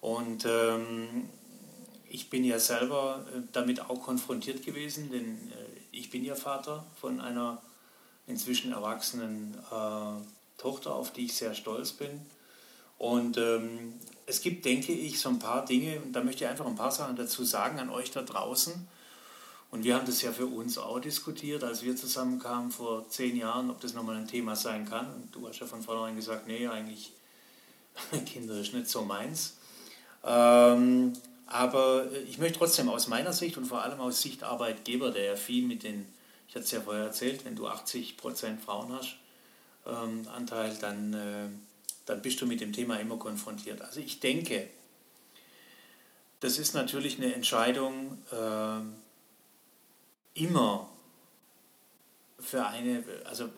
[0.00, 1.28] Und ähm,
[2.08, 6.84] ich bin ja selber äh, damit auch konfrontiert gewesen, denn äh, ich bin ja Vater
[7.00, 7.62] von einer
[8.26, 12.20] inzwischen erwachsenen äh, Tochter, auf die ich sehr stolz bin.
[12.98, 13.94] Und ähm,
[14.26, 16.90] es gibt, denke ich, so ein paar Dinge, und da möchte ich einfach ein paar
[16.90, 18.88] Sachen dazu sagen an euch da draußen.
[19.70, 23.70] Und wir haben das ja für uns auch diskutiert, als wir zusammenkamen vor zehn Jahren,
[23.70, 25.12] ob das nochmal ein Thema sein kann.
[25.12, 27.12] Und du hast ja von vornherein gesagt, nee, eigentlich
[28.26, 29.58] Kinder ist nicht so meins.
[30.24, 31.12] Ähm,
[31.46, 35.36] aber ich möchte trotzdem aus meiner Sicht und vor allem aus Sicht Arbeitgeber, der ja
[35.36, 36.06] viel mit den,
[36.48, 39.16] ich hatte es ja vorher erzählt, wenn du 80% Frauen hast,
[39.86, 41.48] ähm, Anteil, dann, äh,
[42.06, 43.82] dann bist du mit dem Thema immer konfrontiert.
[43.82, 44.68] Also ich denke,
[46.40, 49.07] das ist natürlich eine Entscheidung äh,
[50.38, 50.88] immer
[52.38, 53.48] für eine, also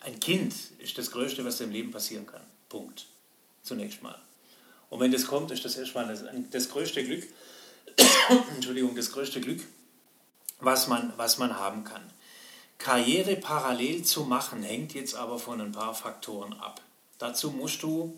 [0.00, 2.42] ein Kind ist das Größte, was im Leben passieren kann.
[2.68, 3.06] Punkt.
[3.62, 4.20] Zunächst mal.
[4.90, 7.24] Und wenn das kommt, ist das erstmal das, das größte Glück,
[8.54, 9.60] Entschuldigung, das größte Glück,
[10.60, 12.02] was man, was man haben kann.
[12.78, 16.80] Karriere parallel zu machen, hängt jetzt aber von ein paar Faktoren ab.
[17.18, 18.14] Dazu musst du,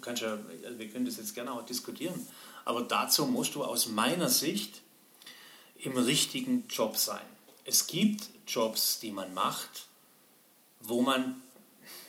[0.00, 0.38] kannst ja,
[0.76, 2.26] wir können das jetzt gerne auch diskutieren,
[2.64, 4.81] aber dazu musst du aus meiner Sicht
[5.82, 7.20] im richtigen Job sein.
[7.64, 9.86] Es gibt Jobs, die man macht,
[10.80, 11.42] wo man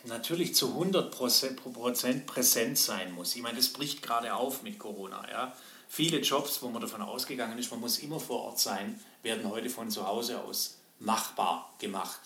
[0.04, 3.34] natürlich zu 100% präsent sein muss.
[3.34, 5.28] Ich meine, das bricht gerade auf mit Corona.
[5.30, 5.56] Ja?
[5.88, 9.70] Viele Jobs, wo man davon ausgegangen ist, man muss immer vor Ort sein, werden heute
[9.70, 12.20] von zu Hause aus machbar gemacht.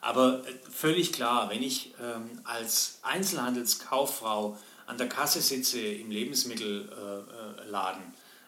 [0.00, 8.02] Aber äh, völlig klar, wenn ich ähm, als Einzelhandelskauffrau an der Kasse sitze im Lebensmittelladen,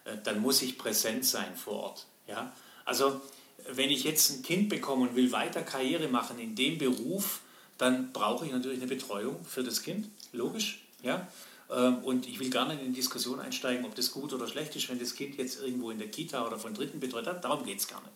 [0.04, 2.06] äh, äh, dann muss ich präsent sein vor Ort.
[2.30, 2.52] Ja?
[2.84, 3.20] Also
[3.68, 7.40] wenn ich jetzt ein Kind bekomme und will weiter Karriere machen in dem Beruf,
[7.78, 10.82] dann brauche ich natürlich eine Betreuung für das Kind, logisch.
[11.02, 11.28] Ja?
[11.70, 14.74] Ähm, und ich will gar nicht in die Diskussion einsteigen, ob das gut oder schlecht
[14.76, 17.44] ist, wenn das Kind jetzt irgendwo in der Kita oder von Dritten betreut hat.
[17.44, 18.12] Darum geht es gar nicht.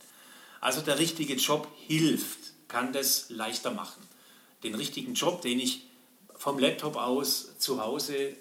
[0.60, 2.38] Also der richtige Job hilft,
[2.68, 4.02] kann das leichter machen.
[4.62, 5.84] Den richtigen Job, den ich
[6.36, 8.34] vom Laptop aus zu Hause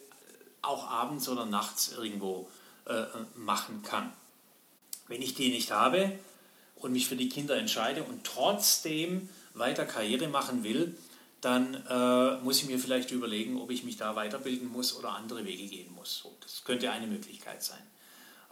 [0.62, 2.50] auch abends oder nachts irgendwo
[2.86, 3.04] äh,
[3.36, 4.12] machen kann.
[5.08, 6.12] Wenn ich die nicht habe
[6.76, 10.98] und mich für die Kinder entscheide und trotzdem weiter Karriere machen will,
[11.42, 15.44] dann äh, muss ich mir vielleicht überlegen, ob ich mich da weiterbilden muss oder andere
[15.46, 16.20] Wege gehen muss.
[16.20, 17.82] So, das könnte eine Möglichkeit sein.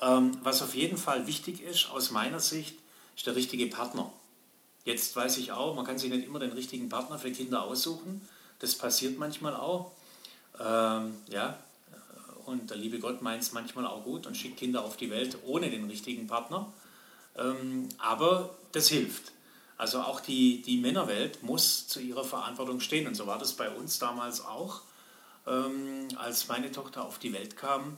[0.02, 2.76] Ähm, was auf jeden Fall wichtig ist, aus meiner Sicht,
[3.16, 4.12] ist der richtige Partner.
[4.84, 8.28] Jetzt weiß ich auch, man kann sich nicht immer den richtigen Partner für Kinder aussuchen.
[8.60, 9.92] Das passiert manchmal auch.
[10.60, 11.58] Ähm, ja,
[12.52, 15.38] und der liebe Gott meint es manchmal auch gut und schickt Kinder auf die Welt
[15.46, 16.72] ohne den richtigen Partner.
[17.38, 19.32] Ähm, aber das hilft.
[19.78, 23.08] Also auch die, die Männerwelt muss zu ihrer Verantwortung stehen.
[23.08, 24.82] Und so war das bei uns damals auch.
[25.48, 27.98] Ähm, als meine Tochter auf die Welt kam,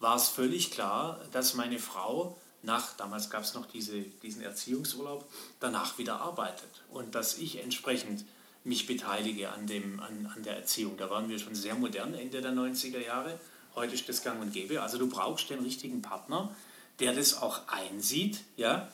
[0.00, 5.28] war es völlig klar, dass meine Frau nach, damals gab es noch diese, diesen Erziehungsurlaub,
[5.60, 6.70] danach wieder arbeitet.
[6.90, 8.24] Und dass ich entsprechend
[8.64, 10.96] mich beteilige an, dem, an, an der Erziehung.
[10.96, 13.38] Da waren wir schon sehr modern, Ende der 90er Jahre.
[13.78, 14.82] Heute ist das gang und gäbe.
[14.82, 16.52] Also du brauchst den richtigen Partner,
[16.98, 18.88] der das auch einsieht, ja,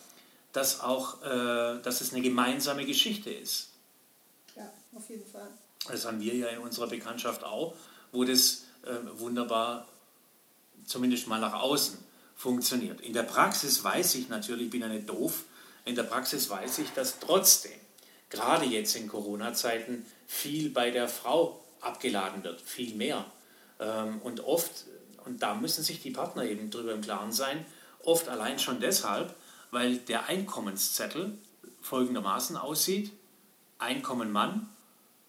[0.53, 3.71] dass, auch, äh, dass es eine gemeinsame Geschichte ist.
[4.55, 5.49] Ja, auf jeden Fall.
[5.89, 7.75] Das haben wir ja in unserer Bekanntschaft auch,
[8.13, 9.89] wo das äh, wunderbar,
[10.85, 11.99] zumindest mal nach außen,
[12.37, 13.01] funktioniert.
[13.01, 15.45] In der Praxis weiß ich natürlich, ich bin ja nicht doof,
[15.87, 17.81] in der Praxis weiß ich, dass trotzdem,
[18.29, 23.25] gerade jetzt in Corona-Zeiten, viel bei der Frau abgeladen wird, viel mehr.
[23.85, 24.87] Ähm, und oft,
[25.25, 27.67] und da müssen sich die Partner eben drüber im Klaren sein,
[28.03, 29.35] oft allein schon deshalb,
[29.71, 31.37] weil der Einkommenszettel
[31.83, 33.13] folgendermaßen aussieht.
[33.79, 34.69] Einkommen Mann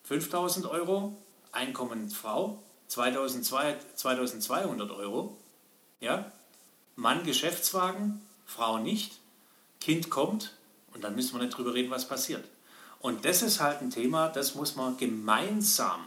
[0.04, 1.18] 5000 Euro,
[1.52, 5.38] Einkommen Frau 2200 Euro.
[6.00, 6.32] Ja?
[6.96, 9.20] Mann Geschäftswagen, Frau nicht,
[9.82, 10.54] Kind kommt
[10.94, 12.46] und dann müssen wir nicht drüber reden, was passiert.
[13.00, 16.06] Und das ist halt ein Thema, das muss man gemeinsam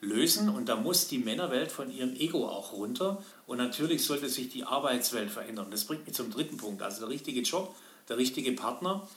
[0.00, 4.48] lösen und da muss die Männerwelt von ihrem Ego auch runter und natürlich sollte sich
[4.50, 5.68] die Arbeitswelt verändern.
[5.70, 7.74] Das bringt mich zum dritten Punkt, also der richtige Job,
[8.08, 9.08] der richtige Partner.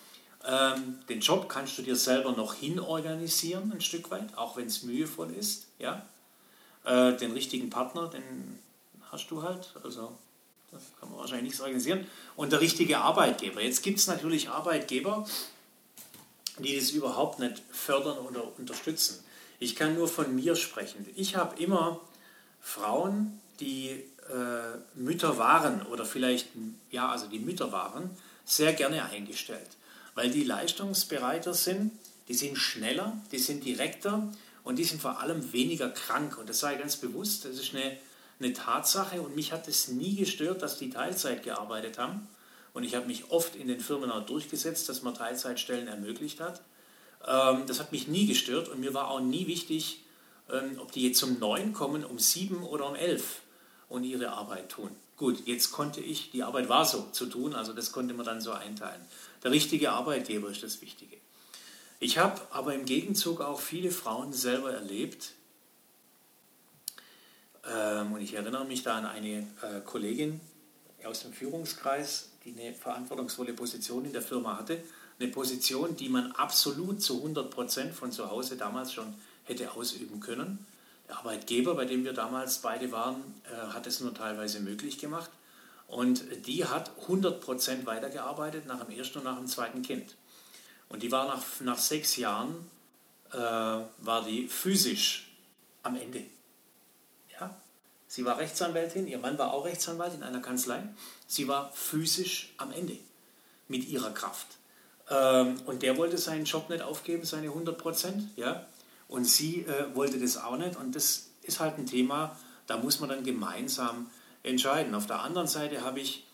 [0.48, 4.84] Ähm, den Job kannst du dir selber noch hinorganisieren, ein Stück weit, auch wenn es
[4.84, 5.68] mühevoll ist.
[5.80, 6.06] Ja?
[6.86, 8.58] Äh, den richtigen Partner, den
[9.12, 10.18] hast du halt, also
[10.72, 12.06] das kann man wahrscheinlich nichts organisieren.
[12.36, 13.62] Und der richtige Arbeitgeber.
[13.62, 15.28] Jetzt gibt es natürlich Arbeitgeber,
[16.60, 19.24] die das überhaupt nicht fördern oder unterstützen.
[19.60, 21.06] Ich kann nur von mir sprechen.
[21.16, 22.00] Ich habe immer
[22.62, 26.48] Frauen die äh, Mütter waren oder vielleicht,
[26.92, 28.10] ja, also die Mütter waren,
[28.46, 29.70] sehr gerne eingestellt,
[30.16, 31.92] weil die leistungsbereiter sind,
[32.28, 34.32] die sind schneller, die sind direkter
[34.64, 36.38] und die sind vor allem weniger krank.
[36.38, 37.98] Und das sei ganz bewusst, das ist eine,
[38.40, 42.28] eine Tatsache und mich hat es nie gestört, dass die Teilzeit gearbeitet haben.
[42.74, 46.62] Und ich habe mich oft in den Firmen auch durchgesetzt, dass man Teilzeitstellen ermöglicht hat.
[47.28, 50.02] Ähm, das hat mich nie gestört und mir war auch nie wichtig,
[50.52, 53.42] ähm, ob die jetzt um neun kommen, um sieben oder um elf
[53.88, 54.90] und ihre Arbeit tun.
[55.18, 58.40] Gut, jetzt konnte ich, die Arbeit war so zu tun, also das konnte man dann
[58.40, 59.02] so einteilen.
[59.44, 61.18] Der richtige Arbeitgeber ist das Wichtige.
[62.00, 65.34] Ich habe aber im Gegenzug auch viele Frauen selber erlebt.
[67.70, 70.40] Ähm, und ich erinnere mich da an eine äh, Kollegin
[71.04, 74.82] aus dem Führungskreis, die eine verantwortungsvolle Position in der Firma hatte.
[75.20, 79.14] Eine Position, die man absolut zu 100 Prozent von zu Hause damals schon
[79.44, 80.66] hätte ausüben können.
[81.08, 85.30] Der Arbeitgeber, bei dem wir damals beide waren, äh, hat es nur teilweise möglich gemacht.
[85.88, 90.16] Und die hat 100 Prozent weitergearbeitet nach dem ersten und nach dem zweiten Kind.
[90.88, 92.70] Und die war nach, nach sechs Jahren,
[93.32, 95.32] äh, war die physisch
[95.84, 96.24] am Ende.
[97.40, 97.56] Ja?
[98.08, 100.84] Sie war Rechtsanwältin, ihr Mann war auch Rechtsanwalt in einer Kanzlei.
[101.28, 102.98] Sie war physisch am Ende
[103.68, 104.59] mit ihrer Kraft.
[105.10, 108.30] Ähm, und der wollte seinen Job nicht aufgeben, seine 100 Prozent.
[108.36, 108.66] Ja?
[109.08, 110.76] Und sie äh, wollte das auch nicht.
[110.76, 112.38] Und das ist halt ein Thema,
[112.68, 114.10] da muss man dann gemeinsam
[114.44, 114.94] entscheiden.
[114.94, 116.26] Auf der anderen Seite habe ich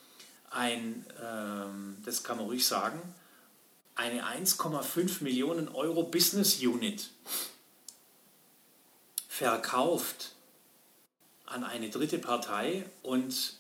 [0.51, 3.01] ein, ähm, das kann man ruhig sagen,
[3.95, 7.09] eine 1,5 Millionen Euro Business Unit
[9.29, 10.33] verkauft
[11.45, 13.55] an eine dritte Partei und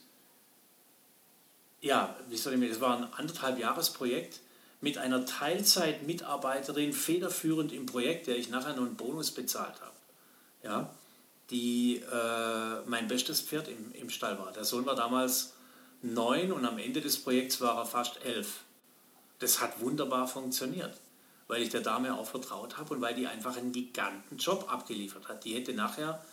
[1.81, 4.39] ja, wie soll ich mir, das war ein anderthalb Jahresprojekt
[4.85, 9.91] mit einer Teilzeitmitarbeiterin federführend im Projekt, der ich nachher noch einen Bonus bezahlt habe.
[10.63, 10.89] Ja,
[11.49, 14.53] die äh, mein bestes Pferd im, im Stall war.
[14.53, 15.53] Der Sohn war damals
[16.01, 18.61] neun und am Ende des Projekts war er fast elf
[19.39, 20.93] das hat wunderbar funktioniert,
[21.47, 25.27] weil ich der Dame auch vertraut habe und weil die einfach einen giganten Job abgeliefert
[25.27, 25.43] hat.
[25.43, 26.23] Die hätte nachher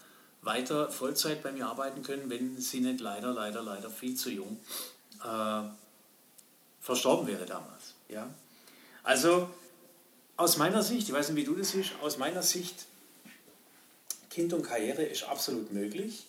[0.43, 4.59] weiter Vollzeit bei mir arbeiten können, wenn sie nicht leider, leider, leider viel zu jung
[5.25, 5.63] äh,
[6.81, 7.95] verstorben wäre damals.
[8.09, 8.29] Ja?
[9.03, 9.49] Also
[10.37, 12.87] aus meiner Sicht, ich weiß nicht, wie du das siehst, aus meiner Sicht,
[14.31, 16.27] Kind und Karriere ist absolut möglich.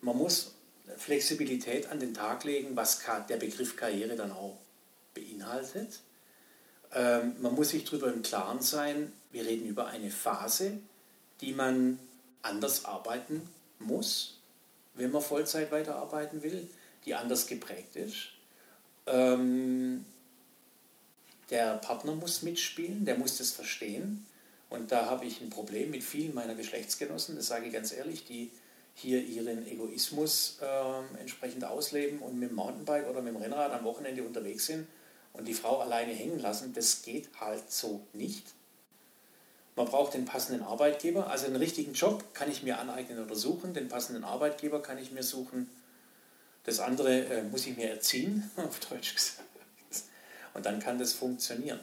[0.00, 0.52] Man muss
[0.98, 4.58] Flexibilität an den Tag legen, was der Begriff Karriere dann auch
[5.14, 6.00] beinhaltet.
[6.94, 10.78] Ähm, man muss sich darüber im Klaren sein, wir reden über eine Phase,
[11.40, 11.98] die man
[12.42, 13.48] anders arbeiten
[13.78, 14.38] muss,
[14.94, 16.68] wenn man Vollzeit weiterarbeiten will,
[17.06, 18.28] die anders geprägt ist.
[19.06, 20.04] Ähm,
[21.52, 24.26] der Partner muss mitspielen, der muss das verstehen.
[24.70, 28.24] Und da habe ich ein Problem mit vielen meiner Geschlechtsgenossen, das sage ich ganz ehrlich,
[28.24, 28.50] die
[28.94, 33.84] hier ihren Egoismus äh, entsprechend ausleben und mit dem Mountainbike oder mit dem Rennrad am
[33.84, 34.86] Wochenende unterwegs sind
[35.34, 38.44] und die Frau alleine hängen lassen, das geht halt so nicht.
[39.76, 43.74] Man braucht den passenden Arbeitgeber, also einen richtigen Job kann ich mir aneignen oder suchen,
[43.74, 45.70] den passenden Arbeitgeber kann ich mir suchen.
[46.64, 49.41] Das andere äh, muss ich mir erziehen, auf Deutsch gesagt.
[50.54, 51.80] Und dann kann das funktionieren.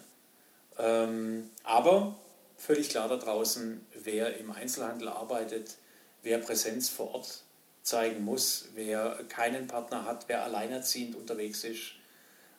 [0.78, 2.17] Ähm, aber
[2.57, 5.76] völlig klar da draußen, wer im Einzelhandel arbeitet,
[6.24, 7.43] wer Präsenz vor Ort
[7.84, 11.93] zeigen muss, wer keinen Partner hat, wer alleinerziehend unterwegs ist,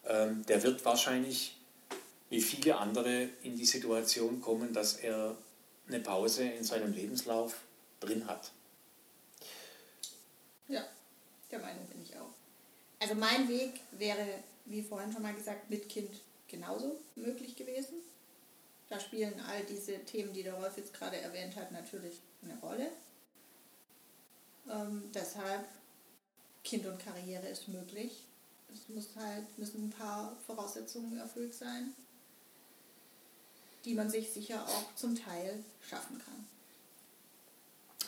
[0.07, 1.57] ähm, der wird wahrscheinlich
[2.31, 5.37] wie viele andere in die Situation kommen, dass er
[5.89, 7.57] eine Pause in seinem Lebenslauf
[7.99, 8.53] drin hat.
[10.69, 10.85] Ja,
[11.51, 12.33] der Meinung bin ich auch.
[13.01, 14.25] Also mein Weg wäre,
[14.71, 16.11] wie vorhin schon mal gesagt, mit Kind
[16.49, 17.97] genauso möglich gewesen.
[18.89, 22.91] Da spielen all diese Themen, die der Rolf jetzt gerade erwähnt hat, natürlich eine Rolle.
[24.69, 25.67] Ähm, deshalb
[26.65, 28.25] Kind und Karriere ist möglich
[28.73, 31.95] es muss halt, müssen ein paar Voraussetzungen erfüllt sein,
[33.85, 36.47] die man sich sicher auch zum Teil schaffen kann.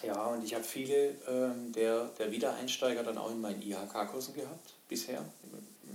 [0.02, 4.74] Ja, und ich habe viele ähm, der, der Wiedereinsteiger dann auch in meinen IHK-Kursen gehabt,
[4.88, 5.24] bisher.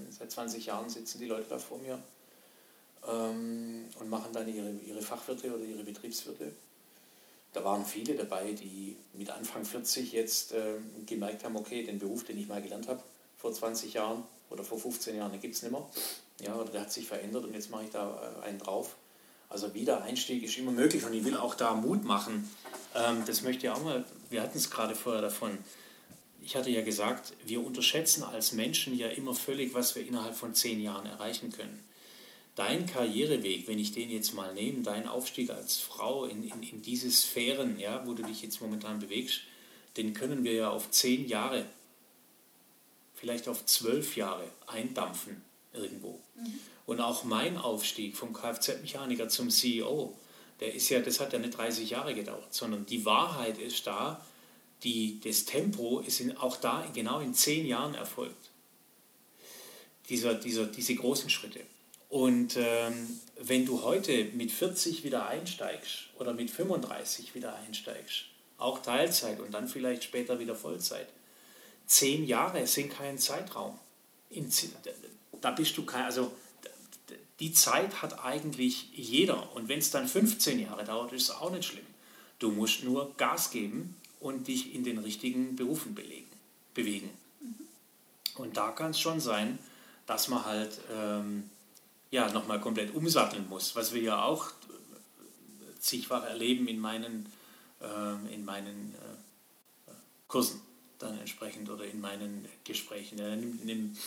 [0.10, 2.00] Seit 20 Jahren sitzen die Leute da vor mir
[3.08, 6.52] ähm, und machen dann ihre, ihre Fachwirte oder ihre Betriebswirte.
[7.54, 10.76] Da waren viele dabei, die mit Anfang 40 jetzt äh,
[11.06, 13.02] gemerkt haben, okay, den Beruf, den ich mal gelernt habe
[13.38, 15.86] vor 20 Jahren, oder vor 15 Jahren, den gibt es nicht mehr.
[16.42, 18.96] Ja, oder der hat sich verändert und jetzt mache ich da äh, einen drauf.
[19.50, 22.50] Also Wiedereinstieg ist immer möglich und ich will auch da Mut machen.
[22.96, 25.58] Ähm, das möchte ich auch mal, wir hatten es gerade vorher davon.
[26.48, 30.56] Ich hatte ja gesagt, wir unterschätzen als Menschen ja immer völlig, was wir innerhalb von
[30.56, 31.84] zehn Jahren erreichen können.
[32.56, 36.82] Dein Karriereweg, wenn ich den jetzt mal nehme, dein Aufstieg als Frau in, in, in
[36.82, 39.42] diese Sphären, ja, wo du dich jetzt momentan bewegst,
[39.98, 41.66] den können wir ja auf zehn Jahre
[43.14, 45.42] vielleicht auf zwölf Jahre eindampfen
[45.74, 46.22] irgendwo.
[46.38, 46.60] Mhm.
[46.86, 50.18] Und auch mein Aufstieg vom Kfz-Mechaniker zum CEO,
[50.62, 54.26] der ist ja, das hat ja nicht 30 Jahre gedauert, sondern die Wahrheit ist da,
[54.84, 58.52] die, das Tempo ist in, auch da genau in zehn Jahren erfolgt.
[60.10, 61.62] Dieser, dieser, diese großen Schritte.
[62.10, 68.26] Und ähm, wenn du heute mit 40 wieder einsteigst oder mit 35 wieder einsteigst,
[68.58, 71.10] auch Teilzeit und dann vielleicht später wieder Vollzeit,
[71.86, 73.78] zehn Jahre sind kein Zeitraum.
[74.30, 74.50] In,
[75.42, 76.32] da bist du kein, also
[77.40, 79.56] die Zeit hat eigentlich jeder.
[79.56, 81.86] Und wenn es dann 15 Jahre dauert, ist es auch nicht schlimm.
[82.40, 86.30] Du musst nur Gas geben und dich in den richtigen Berufen belegen,
[86.74, 87.10] bewegen.
[87.40, 87.56] Mhm.
[88.36, 89.60] Und da kann es schon sein,
[90.06, 91.50] dass man halt ähm,
[92.12, 94.52] ja, nochmal komplett umsatteln muss, was wir ja auch
[95.80, 97.32] zigfach erleben in meinen,
[97.82, 99.92] äh, in meinen äh,
[100.28, 100.62] Kursen
[101.00, 103.20] dann entsprechend oder in meinen Gesprächen.
[103.20, 103.98] Ja, nimm, nimm,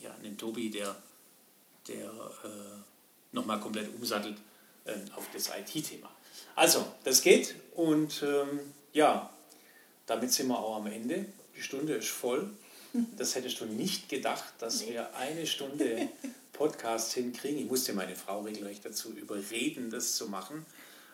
[0.00, 0.96] ja, nimm Tobi, der,
[1.86, 2.78] der äh,
[3.32, 4.36] nochmal komplett umsattelt
[4.84, 6.10] äh, auf das IT-Thema.
[6.54, 8.60] Also, das geht und ähm,
[8.92, 9.30] ja,
[10.08, 11.26] damit sind wir auch am Ende.
[11.56, 12.50] Die Stunde ist voll.
[13.16, 14.92] Das hättest du nicht gedacht, dass nee.
[14.92, 16.08] wir eine Stunde
[16.52, 17.60] Podcast hinkriegen.
[17.60, 20.66] Ich musste meine Frau regelrecht dazu überreden, das zu machen.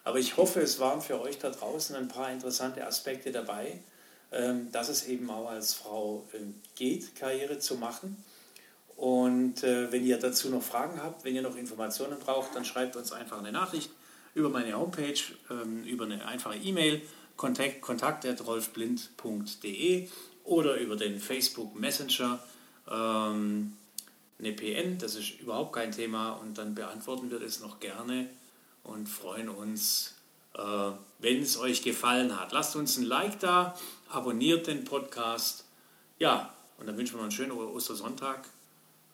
[0.05, 3.78] Aber ich hoffe, es waren für euch da draußen ein paar interessante Aspekte dabei,
[4.32, 8.16] ähm, dass es eben auch als Frau ähm, geht, Karriere zu machen.
[8.97, 12.95] Und äh, wenn ihr dazu noch Fragen habt, wenn ihr noch Informationen braucht, dann schreibt
[12.95, 13.90] uns einfach eine Nachricht
[14.34, 15.20] über meine Homepage,
[15.51, 17.03] ähm, über eine einfache E-Mail,
[17.37, 20.09] kontakt, kontakt.rolfblind.de
[20.45, 22.39] oder über den Facebook Messenger
[22.91, 23.76] ähm,
[24.39, 28.28] eine PN, das ist überhaupt kein Thema und dann beantworten wir das noch gerne
[28.82, 30.14] und freuen uns,
[30.55, 32.53] äh, wenn es euch gefallen hat.
[32.53, 33.78] Lasst uns ein Like da,
[34.11, 35.64] abonniert den Podcast.
[36.18, 38.49] Ja, und dann wünschen wir noch einen schönen Ostersonntag.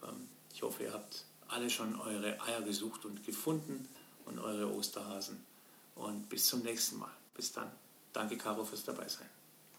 [0.02, 3.88] Ähm, ich hoffe, ihr habt alle schon eure Eier gesucht und gefunden
[4.24, 5.44] und eure Osterhasen.
[5.94, 7.10] Und bis zum nächsten Mal.
[7.34, 7.70] Bis dann.
[8.12, 9.28] Danke, Caro, fürs Dabeisein.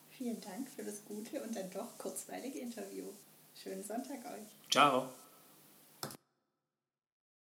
[0.10, 3.06] Vielen Dank für das gute und dann doch kurzweilige Interview.
[3.56, 4.70] Schönen Sonntag euch.
[4.70, 5.10] Ciao.